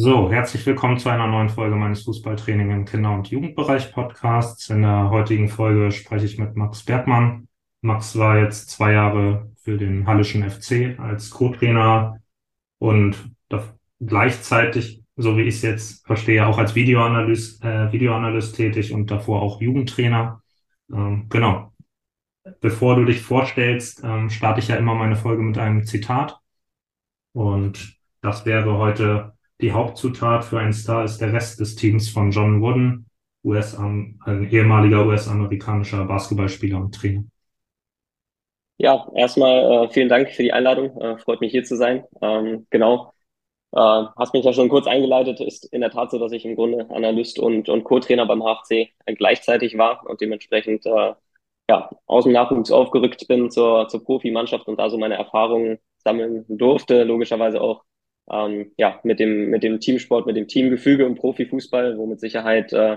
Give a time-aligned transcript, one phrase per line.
[0.00, 4.70] So, herzlich willkommen zu einer neuen Folge meines Fußballtraining im Kinder- und Jugendbereich Podcasts.
[4.70, 7.48] In der heutigen Folge spreche ich mit Max Bergmann.
[7.80, 12.20] Max war jetzt zwei Jahre für den Hallischen FC als Co-Trainer
[12.78, 13.16] und
[13.98, 19.42] gleichzeitig, so wie ich es jetzt verstehe, auch als Videoanalyst, äh, Videoanalyst tätig und davor
[19.42, 20.44] auch Jugendtrainer.
[20.92, 21.74] Ähm, genau.
[22.60, 26.38] Bevor du dich vorstellst, ähm, starte ich ja immer meine Folge mit einem Zitat.
[27.32, 32.30] Und das wäre heute die Hauptzutat für einen Star ist der Rest des Teams von
[32.30, 33.06] John Wooden,
[33.44, 37.24] US ein ehemaliger US-amerikanischer Basketballspieler und Trainer.
[38.76, 40.96] Ja, erstmal äh, vielen Dank für die Einladung.
[41.00, 42.04] Äh, freut mich hier zu sein.
[42.22, 43.12] Ähm, genau.
[43.72, 43.78] Äh,
[44.16, 45.40] hast mich ja schon kurz eingeleitet.
[45.40, 48.90] Ist in der Tat so, dass ich im Grunde Analyst und, und Co-Trainer beim HFC
[49.16, 51.14] gleichzeitig war und dementsprechend äh,
[51.68, 56.44] ja, aus dem Nachwuchs aufgerückt bin zur, zur Profimannschaft und da so meine Erfahrungen sammeln
[56.48, 57.02] durfte.
[57.02, 57.82] Logischerweise auch
[58.30, 62.72] ähm, ja, mit dem, mit dem Teamsport, mit dem Teamgefüge im Profifußball, wo mit Sicherheit
[62.72, 62.96] äh,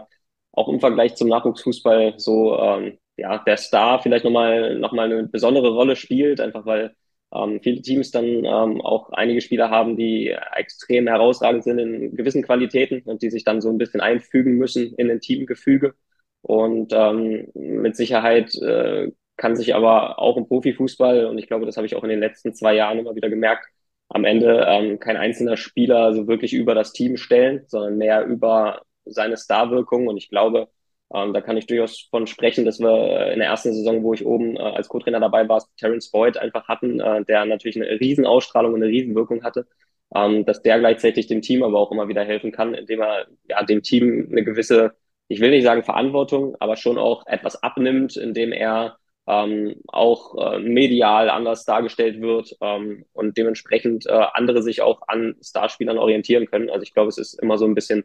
[0.54, 5.28] auch im Vergleich zum Nachwuchsfußball so ähm, ja, der Star vielleicht nochmal noch mal eine
[5.28, 6.96] besondere Rolle spielt, einfach weil
[7.34, 12.44] ähm, viele Teams dann ähm, auch einige Spieler haben, die extrem herausragend sind in gewissen
[12.44, 15.94] Qualitäten und die sich dann so ein bisschen einfügen müssen in ein Teamgefüge.
[16.42, 21.78] Und ähm, mit Sicherheit äh, kann sich aber auch im Profifußball, und ich glaube, das
[21.78, 23.68] habe ich auch in den letzten zwei Jahren immer wieder gemerkt,
[24.14, 28.82] am Ende ähm, kein einzelner Spieler so wirklich über das Team stellen, sondern mehr über
[29.06, 30.08] seine Starwirkung.
[30.08, 30.68] Und ich glaube,
[31.14, 34.26] ähm, da kann ich durchaus von sprechen, dass wir in der ersten Saison, wo ich
[34.26, 38.74] oben äh, als Co-Trainer dabei war, Terence Boyd einfach hatten, äh, der natürlich eine Riesenausstrahlung
[38.74, 39.68] und eine Riesenwirkung hatte,
[40.16, 43.64] ähm, dass der gleichzeitig dem Team aber auch immer wieder helfen kann, indem er ja
[43.64, 44.94] dem Team eine gewisse,
[45.28, 50.60] ich will nicht sagen Verantwortung, aber schon auch etwas abnimmt, indem er ähm, auch äh,
[50.60, 56.70] medial anders dargestellt wird ähm, und dementsprechend äh, andere sich auch an Starspielern orientieren können.
[56.70, 58.04] Also ich glaube, es ist immer so ein bisschen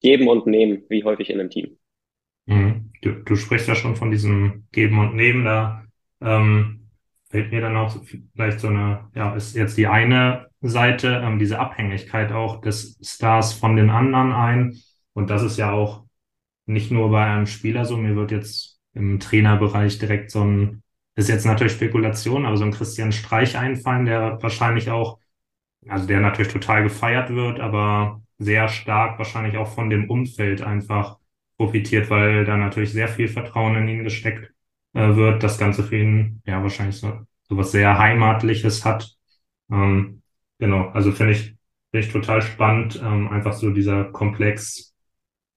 [0.00, 1.78] geben und nehmen, wie häufig in einem Team.
[2.46, 2.92] Mhm.
[3.02, 5.84] Du, du sprichst ja schon von diesem Geben und Nehmen da.
[6.20, 6.88] Ähm,
[7.30, 7.94] fällt mir dann auch
[8.34, 13.52] vielleicht so eine, ja, ist jetzt die eine Seite, ähm, diese Abhängigkeit auch des Stars
[13.52, 14.78] von den anderen ein.
[15.12, 16.04] Und das ist ja auch
[16.66, 17.96] nicht nur bei einem Spieler so.
[17.96, 20.82] Mir wird jetzt im Trainerbereich direkt so ein,
[21.16, 25.18] ist jetzt natürlich Spekulation, aber so ein Christian Streich einfallen, der wahrscheinlich auch,
[25.88, 31.18] also der natürlich total gefeiert wird, aber sehr stark wahrscheinlich auch von dem Umfeld einfach
[31.56, 34.52] profitiert, weil da natürlich sehr viel Vertrauen in ihn gesteckt
[34.94, 39.16] äh, wird, das Ganze für ihn ja wahrscheinlich so, so was sehr Heimatliches hat.
[39.70, 40.22] Ähm,
[40.58, 41.56] genau, also finde ich,
[41.90, 44.94] finde ich total spannend, ähm, einfach so dieser Komplex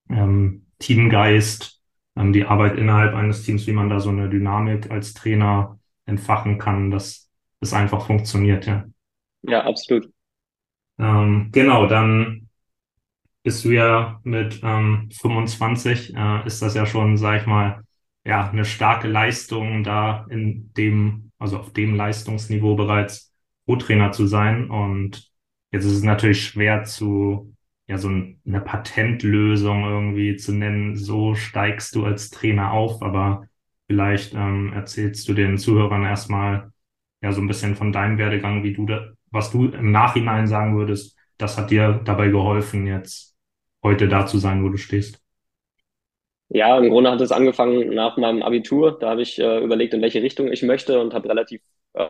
[0.09, 1.80] ähm, Teamgeist,
[2.21, 6.57] ähm, die Arbeit innerhalb eines Teams, wie man da so eine Dynamik als Trainer entfachen
[6.57, 8.85] kann, dass es einfach funktioniert, ja.
[9.43, 10.09] Ja, absolut.
[10.99, 12.49] Ähm, genau, dann
[13.43, 17.83] bist du ja mit ähm, 25, äh, ist das ja schon, sag ich mal,
[18.23, 23.33] ja, eine starke Leistung, da in dem, also auf dem Leistungsniveau bereits
[23.65, 24.69] Co-Trainer zu sein.
[24.69, 25.31] Und
[25.71, 27.55] jetzt ist es natürlich schwer zu
[27.91, 33.49] ja, so eine Patentlösung irgendwie zu nennen, so steigst du als Trainer auf, aber
[33.87, 36.71] vielleicht ähm, erzählst du den Zuhörern erstmal
[37.21, 40.77] ja so ein bisschen von deinem Werdegang, wie du da, was du im Nachhinein sagen
[40.77, 43.35] würdest, das hat dir dabei geholfen, jetzt
[43.83, 45.19] heute da zu sein, wo du stehst.
[46.47, 48.99] Ja, im Grunde hat es angefangen nach meinem Abitur.
[48.99, 51.61] Da habe ich äh, überlegt, in welche Richtung ich möchte und habe relativ
[51.93, 52.09] äh,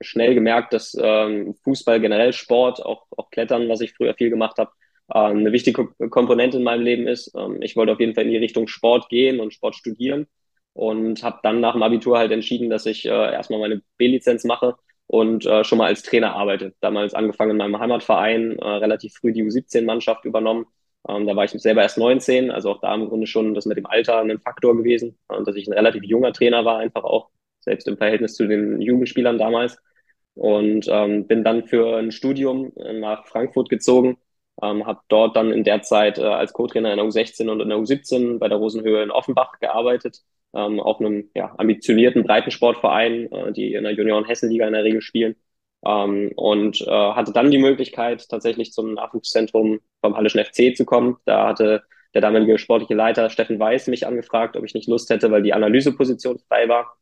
[0.00, 4.58] schnell gemerkt, dass ähm, Fußball generell Sport, auch, auch Klettern, was ich früher viel gemacht
[4.58, 4.72] habe,
[5.08, 7.32] eine wichtige Komponente in meinem Leben ist.
[7.36, 10.26] Ähm, ich wollte auf jeden Fall in die Richtung Sport gehen und Sport studieren
[10.72, 14.76] und habe dann nach dem Abitur halt entschieden, dass ich äh, erstmal meine B-Lizenz mache
[15.06, 16.74] und äh, schon mal als Trainer arbeite.
[16.80, 20.66] Damals angefangen in meinem Heimatverein, äh, relativ früh die U17-Mannschaft übernommen.
[21.08, 23.76] Ähm, da war ich selber erst 19, also auch da im Grunde schon das mit
[23.76, 27.30] dem Alter ein Faktor gewesen, dass ich ein relativ junger Trainer war, einfach auch
[27.60, 29.76] selbst im Verhältnis zu den Jugendspielern damals.
[30.34, 34.16] Und ähm, bin dann für ein Studium nach Frankfurt gezogen
[34.60, 37.68] ähm, habe dort dann in der Zeit äh, als Co-Trainer in der U16 und in
[37.68, 40.18] der U17 bei der Rosenhöhe in Offenbach gearbeitet,
[40.54, 45.36] ähm, auch einem ja, ambitionierten Breitensportverein, äh, die in der Junioren-Hessenliga in der Regel spielen.
[45.84, 51.16] Ähm, und äh, hatte dann die Möglichkeit, tatsächlich zum Nachwuchszentrum vom Hallischen FC zu kommen.
[51.24, 51.82] Da hatte
[52.14, 55.54] der damalige sportliche Leiter Steffen Weiß mich angefragt, ob ich nicht Lust hätte, weil die
[55.54, 56.96] Analyseposition frei war.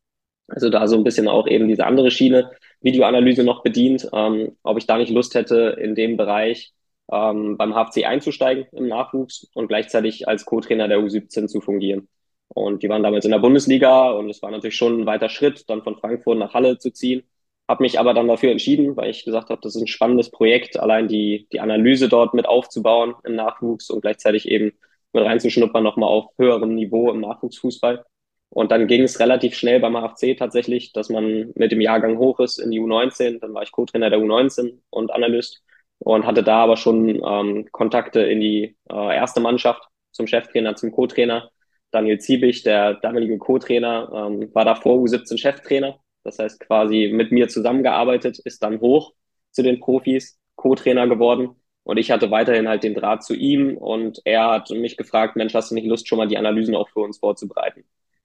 [0.48, 2.50] Also da so ein bisschen auch eben diese andere Schiene,
[2.80, 6.72] Videoanalyse noch bedient, ähm, ob ich da nicht Lust hätte, in dem Bereich
[7.12, 12.08] ähm, beim HFC einzusteigen im Nachwuchs und gleichzeitig als Co-Trainer der U17 zu fungieren.
[12.48, 15.68] Und die waren damals in der Bundesliga und es war natürlich schon ein weiter Schritt,
[15.68, 17.22] dann von Frankfurt nach Halle zu ziehen.
[17.68, 20.78] habe mich aber dann dafür entschieden, weil ich gesagt habe, das ist ein spannendes Projekt,
[20.78, 24.72] allein die, die Analyse dort mit aufzubauen im Nachwuchs und gleichzeitig eben
[25.12, 28.04] mit reinzuschnuppern nochmal auf höherem Niveau im Nachwuchsfußball.
[28.50, 32.40] Und dann ging es relativ schnell beim AFC tatsächlich, dass man mit dem Jahrgang hoch
[32.40, 33.38] ist in die U19.
[33.38, 35.62] Dann war ich Co-Trainer der U19 und Analyst
[36.00, 39.82] und hatte da aber schon ähm, Kontakte in die äh, erste Mannschaft
[40.12, 41.50] zum Cheftrainer, zum Co-Trainer.
[41.90, 46.00] Daniel Ziebig, der damalige Co-Trainer, ähm, war davor U17 Cheftrainer.
[46.24, 49.12] Das heißt quasi mit mir zusammengearbeitet, ist dann hoch
[49.50, 51.56] zu den Profis, Co-Trainer geworden.
[51.82, 55.54] Und ich hatte weiterhin halt den Draht zu ihm und er hat mich gefragt, Mensch,
[55.54, 57.84] hast du nicht Lust, schon mal die Analysen auch für uns vorzubereiten?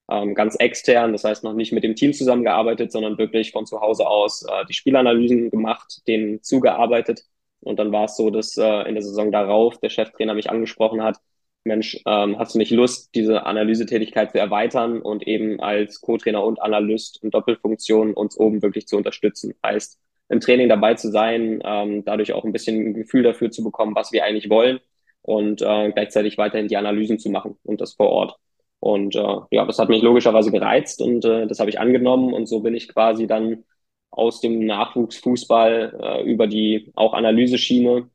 [0.09, 3.81] Ähm, ganz extern, das heißt noch nicht mit dem Team zusammengearbeitet, sondern wirklich von zu
[3.81, 7.23] Hause aus äh, die Spielanalysen gemacht, denen zugearbeitet
[7.65, 11.03] und dann war es so, dass äh, in der Saison darauf der Cheftrainer mich angesprochen
[11.03, 11.17] hat,
[11.65, 16.61] Mensch, ähm, hast du nicht Lust, diese Analysetätigkeit zu erweitern und eben als Co-Trainer und
[16.61, 19.55] Analyst in Doppelfunktion uns oben wirklich zu unterstützen?
[19.65, 23.63] Heißt, im Training dabei zu sein, ähm, dadurch auch ein bisschen ein Gefühl dafür zu
[23.63, 24.79] bekommen, was wir eigentlich wollen
[25.23, 28.35] und äh, gleichzeitig weiterhin die Analysen zu machen und das vor Ort.
[28.79, 32.47] Und äh, ja, das hat mich logischerweise gereizt und äh, das habe ich angenommen und
[32.47, 33.63] so bin ich quasi dann
[34.15, 38.09] aus dem Nachwuchsfußball äh, über die auch Analyseschiene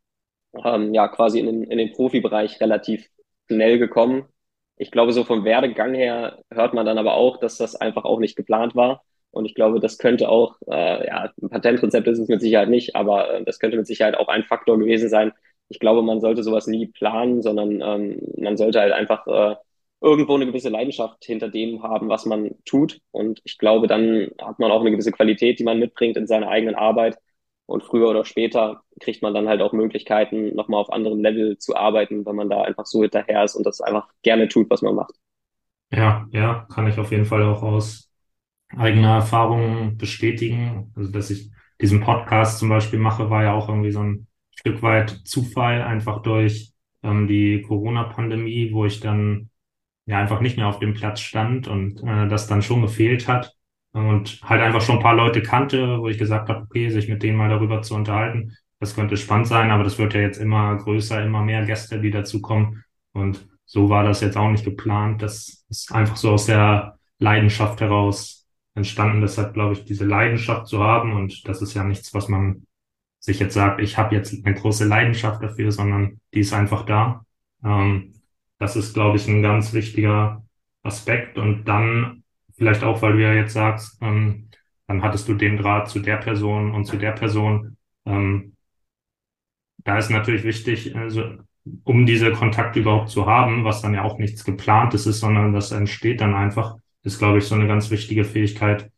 [0.64, 3.08] ähm, ja quasi in den, in den Profibereich relativ
[3.48, 4.24] schnell gekommen.
[4.76, 8.18] Ich glaube, so vom Werdegang her hört man dann aber auch, dass das einfach auch
[8.18, 9.02] nicht geplant war.
[9.30, 12.96] Und ich glaube, das könnte auch, äh, ja, ein Patentrezept ist es mit Sicherheit nicht,
[12.96, 15.32] aber äh, das könnte mit Sicherheit auch ein Faktor gewesen sein.
[15.68, 19.56] Ich glaube, man sollte sowas nie planen, sondern ähm, man sollte halt einfach äh,
[20.00, 23.00] irgendwo eine gewisse Leidenschaft hinter dem haben, was man tut.
[23.10, 26.48] Und ich glaube, dann hat man auch eine gewisse Qualität, die man mitbringt in seiner
[26.48, 27.18] eigenen Arbeit.
[27.66, 31.76] Und früher oder später kriegt man dann halt auch Möglichkeiten, nochmal auf anderem Level zu
[31.76, 34.96] arbeiten, wenn man da einfach so hinterher ist und das einfach gerne tut, was man
[34.96, 35.14] macht.
[35.92, 38.10] Ja, ja, kann ich auf jeden Fall auch aus
[38.76, 40.92] eigener Erfahrung bestätigen.
[40.96, 41.50] Also, dass ich
[41.80, 46.22] diesen Podcast zum Beispiel mache, war ja auch irgendwie so ein Stück weit Zufall, einfach
[46.22, 49.50] durch ähm, die Corona-Pandemie, wo ich dann
[50.06, 53.54] ja einfach nicht mehr auf dem Platz stand und äh, das dann schon gefehlt hat
[53.92, 57.22] und halt einfach schon ein paar Leute kannte, wo ich gesagt habe, okay, sich mit
[57.22, 60.76] denen mal darüber zu unterhalten, das könnte spannend sein, aber das wird ja jetzt immer
[60.76, 65.22] größer, immer mehr Gäste, die dazukommen und so war das jetzt auch nicht geplant.
[65.22, 69.20] Das ist einfach so aus der Leidenschaft heraus entstanden.
[69.20, 72.66] Deshalb glaube ich, diese Leidenschaft zu haben und das ist ja nichts, was man
[73.20, 77.24] sich jetzt sagt, ich habe jetzt eine große Leidenschaft dafür, sondern die ist einfach da.
[77.62, 78.14] Ähm,
[78.60, 80.44] das ist, glaube ich, ein ganz wichtiger
[80.82, 81.38] Aspekt.
[81.38, 82.22] Und dann
[82.56, 84.50] vielleicht auch, weil du ja jetzt sagst, ähm,
[84.86, 87.76] dann hattest du den Draht zu der Person und zu der Person.
[88.04, 88.54] Ähm,
[89.78, 91.38] da ist natürlich wichtig, also,
[91.84, 95.72] um diese Kontakte überhaupt zu haben, was dann ja auch nichts geplantes ist, sondern das
[95.72, 98.90] entsteht dann einfach, ist, glaube ich, so eine ganz wichtige Fähigkeit,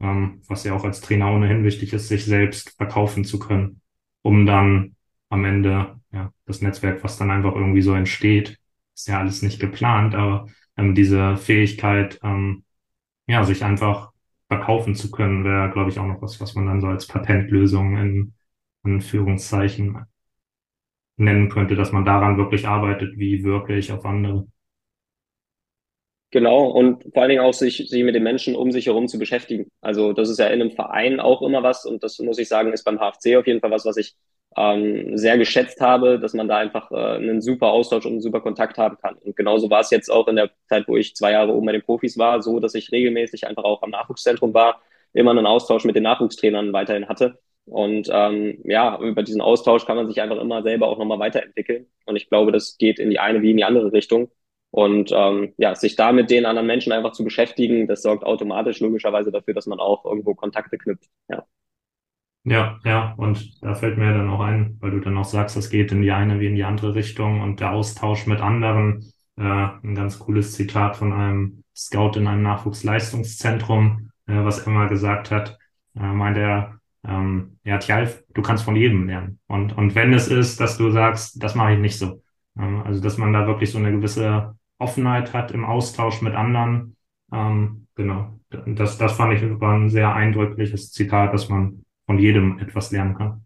[0.00, 3.80] ähm, was ja auch als Trainer ohnehin wichtig ist, sich selbst verkaufen zu können,
[4.22, 4.94] um dann
[5.28, 8.58] am Ende ja, das Netzwerk, was dann einfach irgendwie so entsteht,
[8.98, 12.64] ist ja alles nicht geplant, aber ähm, diese Fähigkeit, ähm,
[13.26, 14.12] ja, sich einfach
[14.48, 17.96] verkaufen zu können, wäre, glaube ich, auch noch was, was man dann so als Patentlösung
[17.98, 18.34] in
[18.84, 20.06] Anführungszeichen
[21.18, 24.46] nennen könnte, dass man daran wirklich arbeitet, wie wirklich auf andere.
[26.30, 29.18] Genau, und vor allen Dingen auch sich, sich mit den Menschen um sich herum zu
[29.18, 29.70] beschäftigen.
[29.80, 32.72] Also das ist ja in einem Verein auch immer was und das muss ich sagen,
[32.72, 34.14] ist beim HFC auf jeden Fall was, was ich
[34.56, 38.40] ähm, sehr geschätzt habe, dass man da einfach äh, einen super Austausch und einen super
[38.40, 39.16] Kontakt haben kann.
[39.16, 41.72] Und genauso war es jetzt auch in der Zeit, wo ich zwei Jahre oben bei
[41.72, 44.80] den Profis war, so, dass ich regelmäßig einfach auch am Nachwuchszentrum war,
[45.12, 47.38] immer einen Austausch mit den Nachwuchstrainern weiterhin hatte.
[47.66, 51.86] Und ähm, ja, über diesen Austausch kann man sich einfach immer selber auch nochmal weiterentwickeln.
[52.06, 54.30] Und ich glaube, das geht in die eine wie in die andere Richtung.
[54.70, 58.80] Und ähm, ja, sich da mit den anderen Menschen einfach zu beschäftigen, das sorgt automatisch
[58.80, 61.08] logischerweise dafür, dass man auch irgendwo Kontakte knüpft.
[61.28, 61.46] Ja.
[62.44, 65.68] Ja, ja, und da fällt mir dann auch ein, weil du dann auch sagst, das
[65.68, 69.42] geht in die eine wie in die andere Richtung und der Austausch mit anderen, äh,
[69.42, 75.58] ein ganz cooles Zitat von einem Scout in einem Nachwuchsleistungszentrum, äh, was mal gesagt hat,
[75.94, 79.38] äh, meint er, ähm, ja, Tjalf, du kannst von jedem lernen.
[79.46, 82.22] Und, und wenn es ist, dass du sagst, das mache ich nicht so.
[82.58, 86.96] Ähm, also, dass man da wirklich so eine gewisse Offenheit hat im Austausch mit anderen.
[87.32, 88.40] Ähm, genau.
[88.50, 93.14] Das, das fand ich war ein sehr eindrückliches Zitat, dass man von jedem etwas lernen
[93.14, 93.44] kann.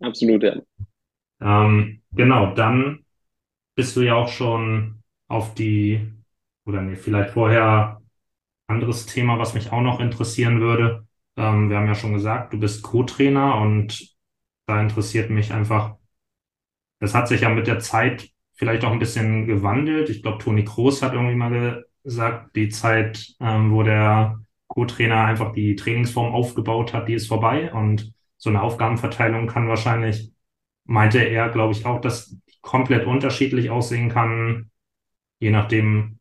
[0.00, 0.56] Absolut, ja.
[1.40, 3.04] Ähm, genau, dann
[3.76, 6.12] bist du ja auch schon auf die,
[6.64, 8.02] oder nee, vielleicht vorher
[8.66, 11.06] anderes Thema, was mich auch noch interessieren würde.
[11.36, 14.16] Ähm, wir haben ja schon gesagt, du bist Co-Trainer und
[14.66, 15.94] da interessiert mich einfach,
[16.98, 20.10] das hat sich ja mit der Zeit vielleicht auch ein bisschen gewandelt.
[20.10, 24.40] Ich glaube, Toni Kroos hat irgendwie mal gesagt, die Zeit, ähm, wo der
[24.70, 30.32] Co-Trainer einfach die Trainingsform aufgebaut hat, die ist vorbei und so eine Aufgabenverteilung kann wahrscheinlich,
[30.84, 34.70] meinte er, glaube ich, auch, dass komplett unterschiedlich aussehen kann,
[35.40, 36.20] je nachdem,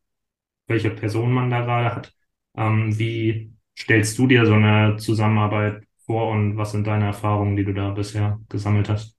[0.67, 2.13] welche Person man da gerade hat.
[2.57, 7.65] Ähm, wie stellst du dir so eine Zusammenarbeit vor und was sind deine Erfahrungen, die
[7.65, 9.15] du da bisher gesammelt hast?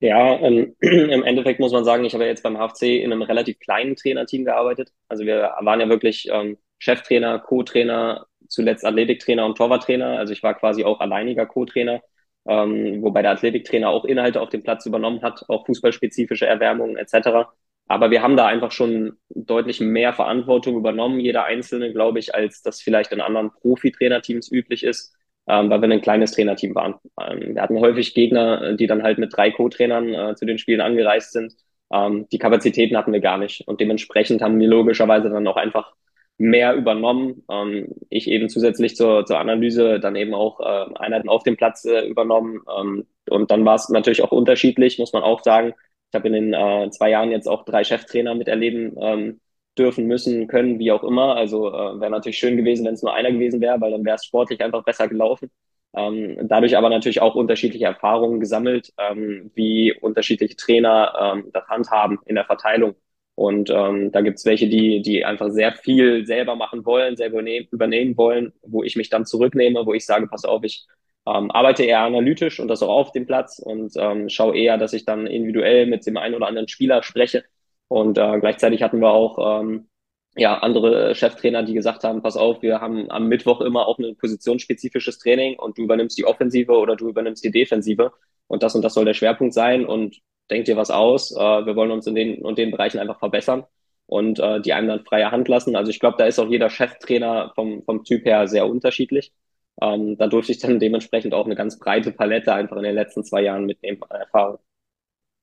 [0.00, 3.60] Ja, ähm, im Endeffekt muss man sagen, ich habe jetzt beim HFC in einem relativ
[3.60, 4.92] kleinen Trainerteam gearbeitet.
[5.08, 10.18] Also wir waren ja wirklich ähm, Cheftrainer, Co-Trainer, zuletzt Athletiktrainer und Torwarttrainer.
[10.18, 12.02] Also ich war quasi auch alleiniger Co-Trainer,
[12.48, 17.48] ähm, wobei der Athletiktrainer auch Inhalte auf dem Platz übernommen hat, auch fußballspezifische Erwärmungen etc.
[17.86, 22.62] Aber wir haben da einfach schon deutlich mehr Verantwortung übernommen, jeder Einzelne, glaube ich, als
[22.62, 25.14] das vielleicht in anderen Profi-Trainerteams üblich ist
[25.50, 26.94] ähm, weil wir ein kleines Trainerteam waren.
[27.20, 30.80] Ähm, wir hatten häufig Gegner, die dann halt mit drei Co-Trainern äh, zu den Spielen
[30.80, 31.54] angereist sind.
[31.92, 35.92] Ähm, die Kapazitäten hatten wir gar nicht und dementsprechend haben wir logischerweise dann auch einfach
[36.40, 37.44] mehr übernommen.
[37.50, 41.84] Ähm, ich eben zusätzlich zur, zur Analyse dann eben auch äh, Einheiten auf dem Platz
[41.84, 42.60] äh, übernommen.
[42.78, 45.74] Ähm, und dann war es natürlich auch unterschiedlich, muss man auch sagen.
[46.10, 49.40] Ich habe in den äh, zwei Jahren jetzt auch drei Cheftrainer miterleben ähm,
[49.76, 51.36] dürfen, müssen, können, wie auch immer.
[51.36, 54.16] Also äh, wäre natürlich schön gewesen, wenn es nur einer gewesen wäre, weil dann wäre
[54.16, 55.50] es sportlich einfach besser gelaufen.
[55.94, 62.18] Ähm, dadurch aber natürlich auch unterschiedliche Erfahrungen gesammelt, ähm, wie unterschiedliche Trainer ähm, das handhaben
[62.24, 62.94] in der Verteilung.
[63.40, 67.68] Und ähm, da gibt's welche, die, die einfach sehr viel selber machen wollen, selber übernehmen,
[67.70, 70.86] übernehmen wollen, wo ich mich dann zurücknehme, wo ich sage, pass auf, ich
[71.26, 74.92] ähm, arbeite eher analytisch und das auch auf dem Platz und ähm, schaue eher, dass
[74.92, 77.44] ich dann individuell mit dem einen oder anderen Spieler spreche,
[77.90, 79.88] und äh, gleichzeitig hatten wir auch ähm,
[80.36, 84.16] ja, andere Cheftrainer, die gesagt haben, pass auf, wir haben am Mittwoch immer auch ein
[84.16, 88.12] positionsspezifisches Training und du übernimmst die Offensive oder du übernimmst die Defensive
[88.46, 89.84] und das und das soll der Schwerpunkt sein.
[89.84, 90.20] Und
[90.50, 91.32] denk dir was aus.
[91.32, 93.64] Äh, wir wollen uns in den und den Bereichen einfach verbessern
[94.06, 95.76] und äh, die einem dann freie Hand lassen.
[95.76, 99.32] Also ich glaube, da ist auch jeder Cheftrainer vom, vom Typ her sehr unterschiedlich.
[99.80, 103.24] Ähm, da durfte ich dann dementsprechend auch eine ganz breite Palette einfach in den letzten
[103.24, 104.58] zwei Jahren mitnehmen an Erfahrung.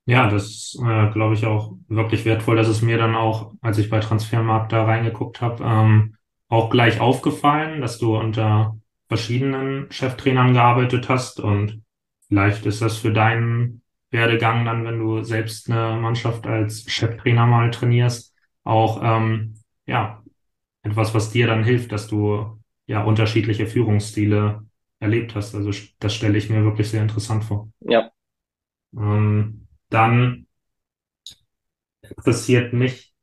[0.06, 2.56] Ja, das äh, glaube ich auch wirklich wertvoll.
[2.56, 6.16] Das ist mir dann auch, als ich bei Transfermarkt da reingeguckt habe, ähm,
[6.50, 11.82] auch gleich aufgefallen, dass du unter verschiedenen Cheftrainern gearbeitet hast und
[12.28, 17.72] vielleicht ist das für deinen Werdegang dann, wenn du selbst eine Mannschaft als Cheftrainer mal
[17.72, 18.34] trainierst,
[18.64, 20.24] auch ähm, ja
[20.84, 24.66] etwas, was dir dann hilft, dass du ja unterschiedliche Führungsstile
[25.00, 25.56] erlebt hast.
[25.56, 27.70] Also das stelle ich mir wirklich sehr interessant vor.
[27.82, 28.12] Ja.
[28.96, 30.48] Ähm, dann
[32.02, 33.14] interessiert mich,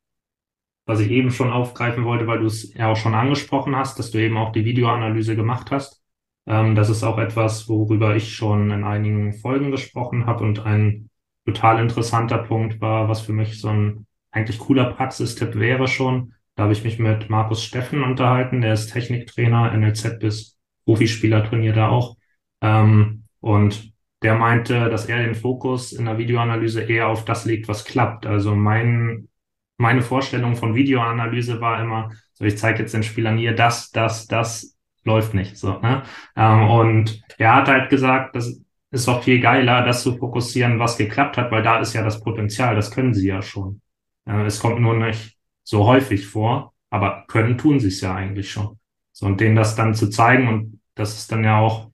[0.86, 4.10] was ich eben schon aufgreifen wollte, weil du es ja auch schon angesprochen hast, dass
[4.10, 6.03] du eben auch die Videoanalyse gemacht hast.
[6.46, 11.10] Ähm, das ist auch etwas, worüber ich schon in einigen Folgen gesprochen habe und ein
[11.46, 16.34] total interessanter Punkt war, was für mich so ein eigentlich cooler Praxistipp wäre schon.
[16.56, 21.76] Da habe ich mich mit Markus Steffen unterhalten, der ist Techniktrainer, NLZ bis Profispieler trainiert
[21.76, 22.16] er auch.
[22.60, 27.68] Ähm, und der meinte, dass er den Fokus in der Videoanalyse eher auf das legt,
[27.68, 28.26] was klappt.
[28.26, 29.28] Also mein,
[29.76, 34.26] meine Vorstellung von Videoanalyse war immer, so ich zeige jetzt den Spielern hier, das, das,
[34.26, 34.73] das
[35.04, 35.56] läuft nicht.
[35.56, 36.02] So, ne?
[36.36, 40.96] Ähm, und er hat halt gesagt, das ist doch viel geiler, das zu fokussieren, was
[40.96, 43.80] geklappt hat, weil da ist ja das Potenzial, das können sie ja schon.
[44.26, 48.50] Äh, es kommt nur nicht so häufig vor, aber können tun sie es ja eigentlich
[48.50, 48.78] schon.
[49.12, 51.90] So, und denen das dann zu zeigen und das ist dann ja auch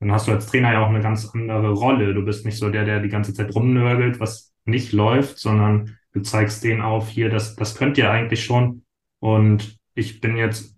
[0.00, 2.14] dann hast du als Trainer ja auch eine ganz andere Rolle.
[2.14, 6.20] Du bist nicht so der, der die ganze Zeit rumnörgelt, was nicht läuft, sondern du
[6.20, 8.84] zeigst denen auf, hier, das, das könnt ihr eigentlich schon.
[9.18, 10.76] Und ich bin jetzt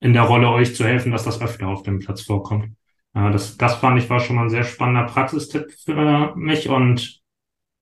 [0.00, 2.74] in der Rolle, euch zu helfen, dass das öfter auf dem Platz vorkommt.
[3.14, 6.68] Ja, das, das fand ich war schon mal ein sehr spannender Praxistipp für mich.
[6.68, 7.20] Und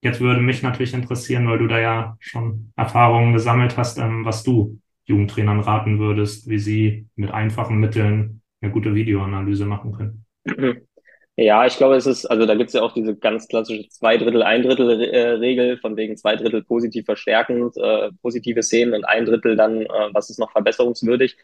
[0.02, 4.42] jetzt würde mich natürlich interessieren, weil du da ja schon Erfahrungen gesammelt hast, ähm, was
[4.42, 10.25] du Jugendtrainern raten würdest, wie sie mit einfachen Mitteln eine gute Videoanalyse machen können.
[11.40, 14.16] Ja, ich glaube, es ist, also da gibt es ja auch diese ganz klassische Zwei
[14.16, 19.04] Drittel, Ein Drittel äh, Regel, von wegen zwei Drittel positiv verstärkend, äh, positive Szenen und
[19.04, 21.37] ein Drittel dann, äh, was ist noch verbesserungswürdig.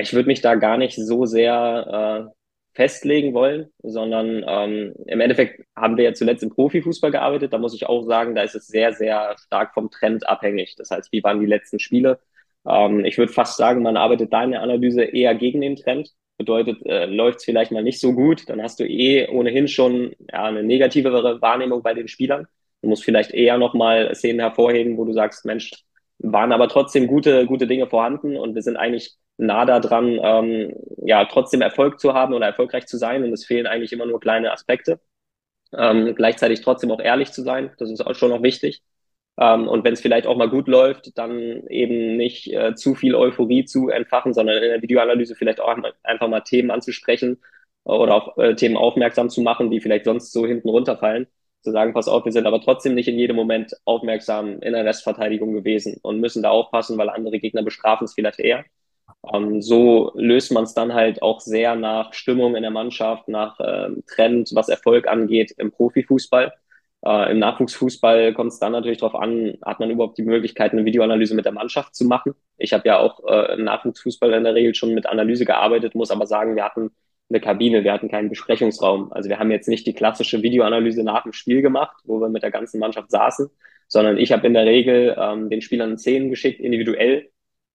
[0.00, 2.38] Ich würde mich da gar nicht so sehr äh,
[2.74, 7.52] festlegen wollen, sondern ähm, im Endeffekt haben wir ja zuletzt im Profifußball gearbeitet.
[7.52, 10.76] Da muss ich auch sagen, da ist es sehr, sehr stark vom Trend abhängig.
[10.76, 12.20] Das heißt, wie waren die letzten Spiele?
[12.66, 16.10] Ähm, ich würde fast sagen, man arbeitet da in der Analyse eher gegen den Trend.
[16.36, 20.14] Bedeutet, äh, läuft es vielleicht mal nicht so gut, dann hast du eh ohnehin schon
[20.30, 22.46] ja, eine negativere Wahrnehmung bei den Spielern.
[22.80, 25.72] Du musst vielleicht eher nochmal Szenen hervorheben, wo du sagst, Mensch,
[26.18, 31.24] waren aber trotzdem gute, gute Dinge vorhanden und wir sind eigentlich nah daran, ähm, ja,
[31.26, 34.52] trotzdem Erfolg zu haben oder erfolgreich zu sein und es fehlen eigentlich immer nur kleine
[34.52, 35.00] Aspekte.
[35.76, 38.82] Ähm, gleichzeitig trotzdem auch ehrlich zu sein, das ist auch schon noch wichtig.
[39.38, 43.14] Ähm, und wenn es vielleicht auch mal gut läuft, dann eben nicht äh, zu viel
[43.14, 47.38] Euphorie zu entfachen, sondern in der Videoanalyse vielleicht auch einfach mal Themen anzusprechen
[47.84, 51.28] oder auf äh, Themen aufmerksam zu machen, die vielleicht sonst so hinten runterfallen.
[51.62, 54.84] Zu sagen, pass auf, wir sind aber trotzdem nicht in jedem Moment aufmerksam in der
[54.84, 58.64] Restverteidigung gewesen und müssen da aufpassen, weil andere Gegner bestrafen es vielleicht eher.
[59.32, 63.58] Ähm, so löst man es dann halt auch sehr nach Stimmung in der Mannschaft, nach
[63.60, 66.52] ähm, Trend, was Erfolg angeht im Profifußball.
[67.04, 70.84] Äh, Im Nachwuchsfußball kommt es dann natürlich darauf an, hat man überhaupt die Möglichkeit, eine
[70.84, 72.34] Videoanalyse mit der Mannschaft zu machen.
[72.56, 76.10] Ich habe ja auch äh, im Nachwuchsfußball in der Regel schon mit Analyse gearbeitet, muss
[76.10, 76.90] aber sagen, wir hatten
[77.30, 79.12] eine Kabine, wir hatten keinen Besprechungsraum.
[79.12, 82.42] Also wir haben jetzt nicht die klassische Videoanalyse nach dem Spiel gemacht, wo wir mit
[82.42, 83.50] der ganzen Mannschaft saßen,
[83.86, 87.30] sondern ich habe in der Regel ähm, den Spielern Szenen geschickt, individuell,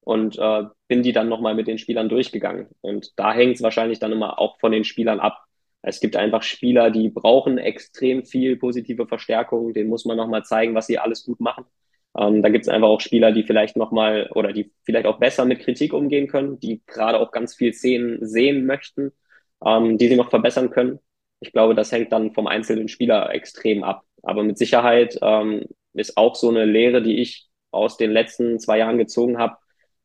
[0.06, 2.68] und äh, bin die dann nochmal mit den Spielern durchgegangen.
[2.82, 5.44] Und da hängt es wahrscheinlich dann immer auch von den Spielern ab.
[5.82, 9.74] Es gibt einfach Spieler, die brauchen extrem viel positive Verstärkung.
[9.74, 11.66] Denen muss man nochmal zeigen, was sie alles gut machen.
[12.18, 15.46] Ähm, da gibt es einfach auch Spieler, die vielleicht nochmal oder die vielleicht auch besser
[15.46, 19.12] mit Kritik umgehen können, die gerade auch ganz viel Szenen sehen möchten,
[19.66, 21.00] ähm, die sie noch verbessern können.
[21.40, 24.04] Ich glaube, das hängt dann vom einzelnen Spieler extrem ab.
[24.22, 28.78] Aber mit Sicherheit ähm, ist auch so eine Lehre, die ich aus den letzten zwei
[28.80, 29.58] Jahren gezogen habe.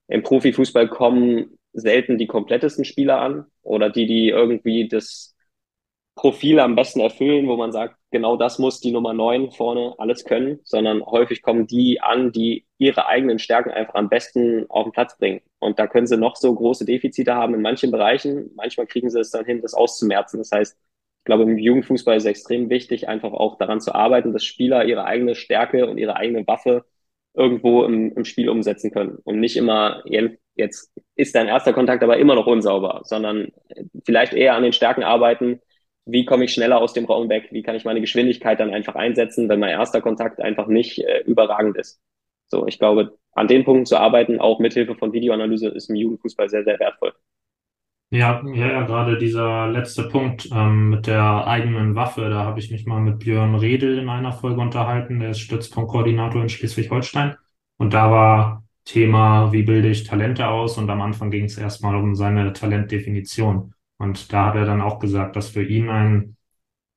[0.09, 5.37] Im Profifußball kommen selten die komplettesten Spieler an oder die, die irgendwie das
[6.15, 10.25] Profil am besten erfüllen, wo man sagt, genau das muss die Nummer neun vorne alles
[10.25, 14.93] können, sondern häufig kommen die an, die ihre eigenen Stärken einfach am besten auf den
[14.93, 15.41] Platz bringen.
[15.61, 18.50] Und da können sie noch so große Defizite haben in manchen Bereichen.
[18.55, 20.38] Manchmal kriegen sie es dann hin, das auszumerzen.
[20.38, 24.33] Das heißt, ich glaube, im Jugendfußball ist es extrem wichtig, einfach auch daran zu arbeiten,
[24.33, 26.85] dass Spieler ihre eigene Stärke und ihre eigene Waffe
[27.35, 29.19] irgendwo im, im Spiel umsetzen können.
[29.25, 30.03] Und nicht immer,
[30.55, 33.53] jetzt ist dein erster Kontakt aber immer noch unsauber, sondern
[34.05, 35.61] vielleicht eher an den Stärken arbeiten,
[36.07, 38.95] wie komme ich schneller aus dem Raum weg, wie kann ich meine Geschwindigkeit dann einfach
[38.95, 42.00] einsetzen, wenn mein erster Kontakt einfach nicht äh, überragend ist.
[42.49, 46.49] So, ich glaube, an den Punkten zu arbeiten, auch mithilfe von Videoanalyse, ist im Jugendfußball
[46.49, 47.12] sehr, sehr wertvoll.
[48.11, 52.71] Ja, ja, ja, gerade dieser letzte Punkt ähm, mit der eigenen Waffe, da habe ich
[52.71, 57.37] mich mal mit Björn Redel in einer Folge unterhalten, der ist Stützpunktkoordinator in Schleswig-Holstein.
[57.76, 60.79] Und da war Thema, wie bilde ich Talente aus?
[60.79, 63.74] Und am Anfang ging es erstmal um seine Talentdefinition.
[63.98, 66.37] Und da hat er dann auch gesagt, dass für ihn ein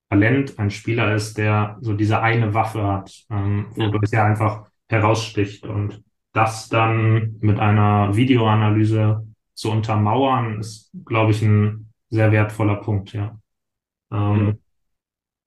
[0.10, 5.66] Talent ein Spieler ist, der so diese eine Waffe hat, ähm, wodurch er einfach heraussticht.
[5.66, 6.02] Und
[6.34, 13.40] das dann mit einer Videoanalyse zu untermauern, ist, glaube ich, ein sehr wertvoller Punkt, ja.
[14.12, 14.60] Ähm, mhm.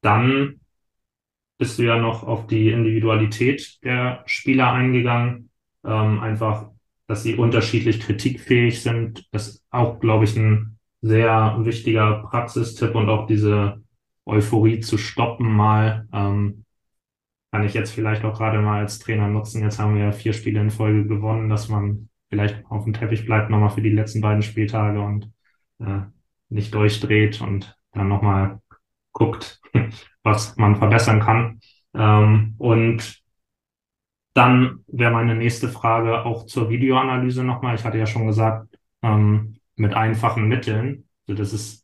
[0.03, 0.61] Dann
[1.59, 5.51] bist du ja noch auf die Individualität der Spieler eingegangen.
[5.85, 6.70] Ähm, einfach,
[7.07, 9.29] dass sie unterschiedlich kritikfähig sind.
[9.33, 13.83] Das ist auch, glaube ich, ein sehr wichtiger Praxistipp und auch diese
[14.27, 16.09] Euphorie zu stoppen mal.
[16.12, 16.63] Ähm,
[17.54, 19.62] kann ich jetzt vielleicht auch gerade mal als Trainer nutzen.
[19.62, 23.48] Jetzt haben wir vier Spiele in Folge gewonnen, dass man vielleicht auf dem Teppich bleibt
[23.48, 25.30] nochmal für die letzten beiden Spieltage und
[25.78, 26.00] äh,
[26.48, 28.60] nicht durchdreht und dann nochmal
[29.12, 29.60] guckt,
[30.24, 31.60] was man verbessern kann.
[31.94, 33.22] Ähm, und
[34.32, 37.76] dann wäre meine nächste Frage auch zur Videoanalyse nochmal.
[37.76, 38.66] Ich hatte ja schon gesagt,
[39.02, 41.08] ähm, mit einfachen Mitteln.
[41.28, 41.84] Also das ist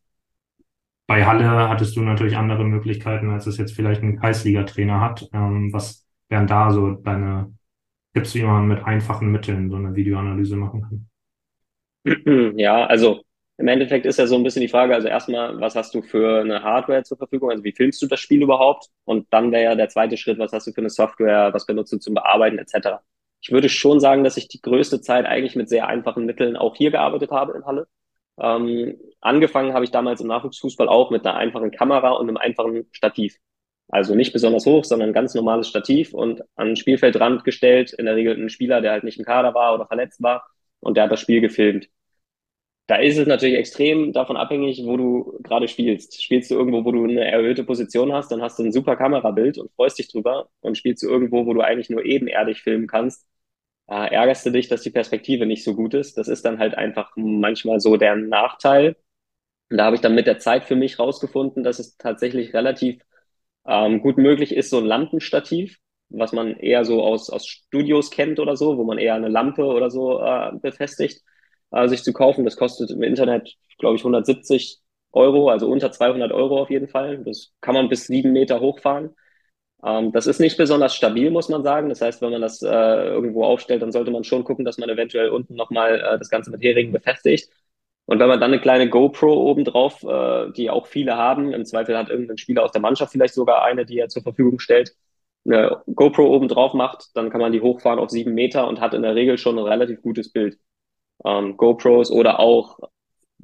[1.11, 5.29] bei Halle hattest du natürlich andere Möglichkeiten, als es jetzt vielleicht ein Kreisliga-Trainer hat.
[5.33, 7.53] Ähm, was wären da so deine
[8.15, 11.09] Tipps, wie man mit einfachen Mitteln so eine Videoanalyse machen
[12.05, 12.55] kann?
[12.57, 13.23] Ja, also
[13.59, 16.43] im Endeffekt ist ja so ein bisschen die Frage, also erstmal, was hast du für
[16.43, 17.51] eine Hardware zur Verfügung?
[17.51, 18.87] Also wie filmst du das Spiel überhaupt?
[19.05, 21.93] Und dann wäre ja der zweite Schritt, was hast du für eine Software, was benutzt
[21.93, 23.01] du zum Bearbeiten etc
[23.43, 26.77] ich würde schon sagen, dass ich die größte Zeit eigentlich mit sehr einfachen Mitteln auch
[26.77, 27.89] hier gearbeitet habe in Halle.
[28.39, 32.87] Ähm, angefangen habe ich damals im Nachwuchsfußball auch mit einer einfachen Kamera und einem einfachen
[32.93, 33.37] Stativ.
[33.89, 38.07] Also nicht besonders hoch, sondern ein ganz normales Stativ und an den Spielfeldrand gestellt, in
[38.07, 40.47] der Regel ein Spieler, der halt nicht im Kader war oder verletzt war
[40.81, 41.89] und der hat das Spiel gefilmt.
[42.87, 46.21] Da ist es natürlich extrem davon abhängig, wo du gerade spielst.
[46.23, 49.59] Spielst du irgendwo, wo du eine erhöhte Position hast, dann hast du ein super Kamerabild
[49.59, 50.49] und freust dich drüber.
[50.61, 53.29] Und spielst du irgendwo, wo du eigentlich nur ebenerdig filmen kannst,
[53.89, 56.19] äh, ärgerst du dich, dass die Perspektive nicht so gut ist.
[56.19, 58.97] Das ist dann halt einfach manchmal so der Nachteil.
[59.71, 63.01] Und da habe ich dann mit der Zeit für mich rausgefunden, dass es tatsächlich relativ
[63.67, 65.79] ähm, gut möglich ist, so ein Lampenstativ,
[66.09, 69.65] was man eher so aus, aus Studios kennt oder so, wo man eher eine Lampe
[69.65, 71.23] oder so äh, befestigt
[71.73, 72.45] äh, sich zu kaufen.
[72.45, 74.81] Das kostet im Internet, glaube ich, 170
[75.13, 77.23] Euro, also unter 200 Euro auf jeden Fall.
[77.25, 79.15] Das kann man bis sieben Meter hochfahren.
[79.85, 81.89] Ähm, das ist nicht besonders stabil, muss man sagen.
[81.89, 84.91] Das heißt, wenn man das äh, irgendwo aufstellt, dann sollte man schon gucken, dass man
[84.91, 87.51] eventuell unten nochmal äh, das Ganze mit Heringen befestigt.
[88.11, 91.97] Und wenn man dann eine kleine GoPro obendrauf, äh, die auch viele haben, im Zweifel
[91.97, 94.97] hat irgendein Spieler aus der Mannschaft vielleicht sogar eine, die er zur Verfügung stellt,
[95.45, 98.95] eine GoPro oben drauf macht, dann kann man die hochfahren auf sieben Meter und hat
[98.95, 100.59] in der Regel schon ein relativ gutes Bild.
[101.25, 102.81] Ähm, GoPros oder auch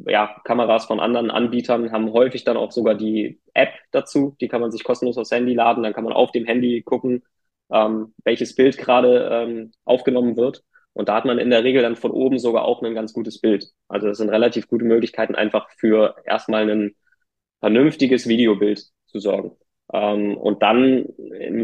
[0.05, 4.35] ja, Kameras von anderen Anbietern haben häufig dann auch sogar die App dazu.
[4.41, 5.85] Die kann man sich kostenlos aufs Handy laden.
[5.85, 7.23] Dann kann man auf dem Handy gucken,
[7.71, 10.65] ähm, welches Bild gerade ähm, aufgenommen wird.
[10.97, 13.39] Und da hat man in der Regel dann von oben sogar auch ein ganz gutes
[13.39, 13.67] Bild.
[13.87, 16.95] Also das sind relativ gute Möglichkeiten, einfach für erstmal ein
[17.61, 19.53] vernünftiges Videobild zu sorgen.
[19.93, 21.05] Ähm, und dann,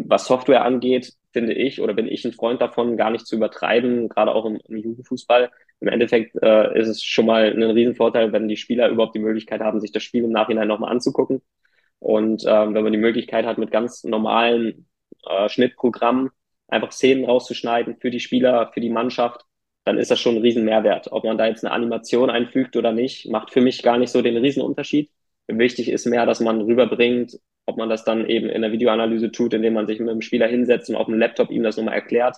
[0.06, 4.10] was Software angeht, finde ich oder bin ich ein Freund davon, gar nicht zu übertreiben,
[4.10, 5.50] gerade auch im, im Jugendfußball.
[5.80, 9.62] Im Endeffekt äh, ist es schon mal ein Riesenvorteil, wenn die Spieler überhaupt die Möglichkeit
[9.62, 11.40] haben, sich das Spiel im Nachhinein nochmal anzugucken.
[12.00, 14.88] Und ähm, wenn man die Möglichkeit hat, mit ganz normalen
[15.26, 16.30] äh, Schnittprogrammen
[16.72, 19.44] einfach Szenen rauszuschneiden für die Spieler, für die Mannschaft,
[19.84, 21.12] dann ist das schon ein Riesenmehrwert.
[21.12, 24.22] Ob man da jetzt eine Animation einfügt oder nicht, macht für mich gar nicht so
[24.22, 25.10] den Riesenunterschied.
[25.48, 29.54] Wichtig ist mehr, dass man rüberbringt, ob man das dann eben in der Videoanalyse tut,
[29.54, 32.36] indem man sich mit dem Spieler hinsetzt und auf dem Laptop ihm das nochmal erklärt.